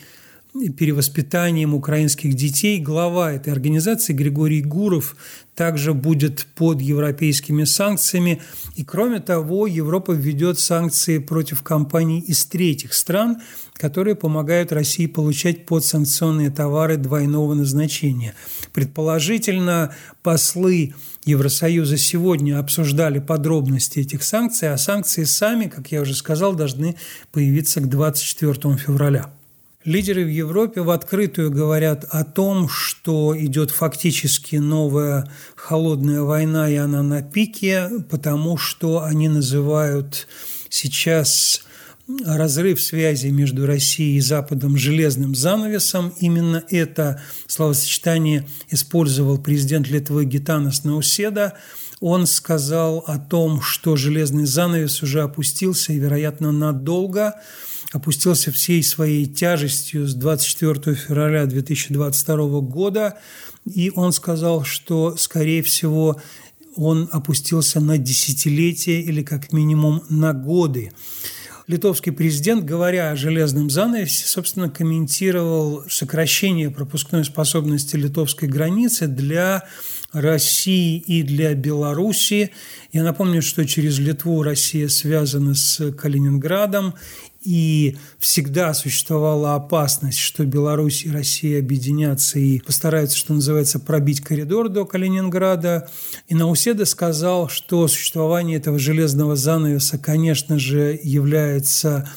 перевоспитанием 0.76 1.74
украинских 1.74 2.34
детей. 2.34 2.80
Глава 2.80 3.32
этой 3.32 3.52
организации 3.52 4.12
Григорий 4.12 4.62
Гуров 4.62 5.16
также 5.54 5.94
будет 5.94 6.46
под 6.54 6.80
европейскими 6.80 7.64
санкциями. 7.64 8.42
И 8.74 8.84
кроме 8.84 9.20
того, 9.20 9.66
Европа 9.66 10.12
введет 10.12 10.58
санкции 10.58 11.18
против 11.18 11.62
компаний 11.62 12.20
из 12.20 12.44
третьих 12.46 12.94
стран, 12.94 13.38
которые 13.74 14.16
помогают 14.16 14.72
России 14.72 15.06
получать 15.06 15.66
подсанкционные 15.66 16.50
товары 16.50 16.96
двойного 16.96 17.54
назначения. 17.54 18.34
Предположительно, 18.72 19.94
послы 20.22 20.94
Евросоюза 21.24 21.96
сегодня 21.96 22.58
обсуждали 22.58 23.18
подробности 23.18 24.00
этих 24.00 24.22
санкций, 24.22 24.72
а 24.72 24.78
санкции 24.78 25.24
сами, 25.24 25.66
как 25.66 25.92
я 25.92 26.02
уже 26.02 26.14
сказал, 26.14 26.54
должны 26.54 26.96
появиться 27.32 27.80
к 27.80 27.88
24 27.88 28.76
февраля. 28.76 29.35
Лидеры 29.86 30.24
в 30.24 30.28
Европе 30.28 30.80
в 30.80 30.90
открытую 30.90 31.52
говорят 31.52 32.04
о 32.10 32.24
том, 32.24 32.68
что 32.68 33.36
идет 33.38 33.70
фактически 33.70 34.56
новая 34.56 35.30
холодная 35.54 36.22
война, 36.22 36.68
и 36.68 36.74
она 36.74 37.04
на 37.04 37.22
пике, 37.22 37.88
потому 38.10 38.56
что 38.56 39.04
они 39.04 39.28
называют 39.28 40.26
сейчас 40.70 41.62
разрыв 42.24 42.82
связи 42.82 43.28
между 43.28 43.64
Россией 43.64 44.16
и 44.16 44.20
Западом 44.20 44.76
железным 44.76 45.36
занавесом. 45.36 46.12
Именно 46.18 46.64
это 46.68 47.22
словосочетание 47.46 48.44
использовал 48.68 49.38
президент 49.38 49.86
Литвы 49.86 50.24
Гитанас 50.24 50.82
Науседа. 50.82 51.54
Он 52.00 52.26
сказал 52.26 53.04
о 53.06 53.18
том, 53.18 53.62
что 53.62 53.96
железный 53.96 54.46
занавес 54.46 55.02
уже 55.02 55.22
опустился 55.22 55.92
и, 55.92 55.98
вероятно, 55.98 56.52
надолго– 56.52 57.34
опустился 57.92 58.52
всей 58.52 58.82
своей 58.82 59.26
тяжестью 59.26 60.06
с 60.06 60.14
24 60.14 60.96
февраля 60.96 61.46
2022 61.46 62.60
года, 62.60 63.18
и 63.64 63.90
он 63.94 64.12
сказал, 64.12 64.64
что, 64.64 65.16
скорее 65.16 65.62
всего, 65.62 66.20
он 66.76 67.08
опустился 67.10 67.80
на 67.80 67.98
десятилетия 67.98 69.00
или 69.00 69.22
как 69.22 69.52
минимум 69.52 70.02
на 70.08 70.32
годы. 70.32 70.92
Литовский 71.66 72.12
президент, 72.12 72.64
говоря 72.64 73.10
о 73.10 73.16
железном 73.16 73.70
занавесе, 73.70 74.26
собственно, 74.26 74.70
комментировал 74.70 75.84
сокращение 75.88 76.70
пропускной 76.70 77.24
способности 77.24 77.96
литовской 77.96 78.48
границы 78.48 79.08
для 79.08 79.64
России 80.20 80.98
и 80.98 81.22
для 81.22 81.54
Белоруссии. 81.54 82.50
Я 82.92 83.04
напомню, 83.04 83.42
что 83.42 83.66
через 83.66 83.98
Литву 83.98 84.42
Россия 84.42 84.88
связана 84.88 85.54
с 85.54 85.92
Калининградом, 85.92 86.94
и 87.46 87.96
всегда 88.18 88.74
существовала 88.74 89.54
опасность, 89.54 90.18
что 90.18 90.44
Беларусь 90.44 91.04
и 91.04 91.12
Россия 91.12 91.60
объединятся 91.60 92.40
и 92.40 92.58
постараются, 92.58 93.16
что 93.16 93.34
называется, 93.34 93.78
пробить 93.78 94.20
коридор 94.20 94.68
до 94.68 94.84
Калининграда. 94.84 95.88
И 96.26 96.34
Науседа 96.34 96.84
сказал, 96.84 97.48
что 97.48 97.86
существование 97.86 98.56
этого 98.56 98.80
железного 98.80 99.36
занавеса, 99.36 99.96
конечно 99.96 100.58
же, 100.58 100.98
является 101.00 102.10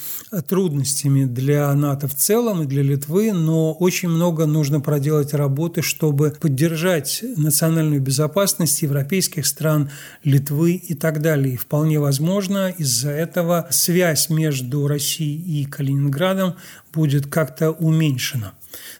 трудностями 0.48 1.26
для 1.26 1.74
НАТО 1.74 2.08
в 2.08 2.15
целом 2.15 2.63
и 2.63 2.65
для 2.65 2.84
Литвы, 2.84 3.34
но 3.34 3.74
очень 3.74 4.10
много 4.10 4.46
нужно 4.46 4.80
проделать 4.80 5.34
работы, 5.34 5.82
чтобы 5.82 6.36
поддержать 6.39 7.24
национальную 7.38 8.02
безопасность 8.02 8.82
европейских 8.82 9.46
стран, 9.46 9.89
Литвы 10.24 10.74
и 10.74 10.94
так 10.94 11.22
далее. 11.22 11.56
И 11.56 11.58
вполне 11.58 12.00
возможно, 12.00 12.70
из-за 12.70 13.12
этого 13.12 13.68
связь 13.72 14.30
между 14.30 14.88
Россией 14.88 15.62
и 15.62 15.65
Калининградом 15.65 16.56
будет 16.94 17.28
как-то 17.28 17.72
уменьшена. 17.72 18.54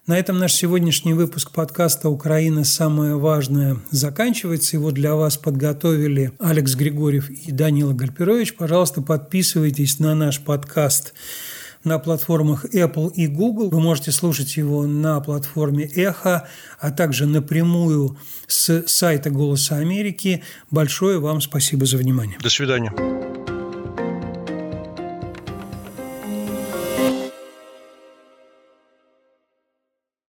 На 0.08 0.17
этом 0.17 0.39
наш 0.39 0.53
сегодняшний 0.53 1.13
выпуск 1.13 1.51
подкаста 1.51 2.10
«Украина. 2.10 2.63
Самое 2.63 3.15
важное» 3.15 3.77
заканчивается. 3.91 4.77
Его 4.77 4.91
для 4.91 5.15
вас 5.15 5.38
подготовили 5.38 6.32
Алекс 6.39 6.75
Григорьев 6.75 7.29
и 7.29 7.51
Данила 7.51 7.93
Гальперович. 7.93 8.55
Пожалуйста, 8.55 9.01
подписывайтесь 9.01 9.99
на 9.99 10.15
наш 10.15 10.39
подкаст 10.39 11.13
на 11.84 11.99
платформах 11.99 12.65
Apple 12.65 13.12
и 13.13 13.27
Google. 13.27 13.69
Вы 13.69 13.79
можете 13.79 14.12
слушать 14.12 14.58
его 14.58 14.86
на 14.86 15.19
платформе 15.19 15.86
Эхо, 15.86 16.47
а 16.79 16.91
также 16.91 17.25
напрямую 17.25 18.17
с 18.47 18.84
сайта 18.88 19.29
«Голоса 19.29 19.77
Америки». 19.77 20.43
Большое 20.71 21.19
вам 21.19 21.41
спасибо 21.41 21.86
за 21.86 21.97
внимание. 21.97 22.38
До 22.41 22.49
свидания. 22.49 22.93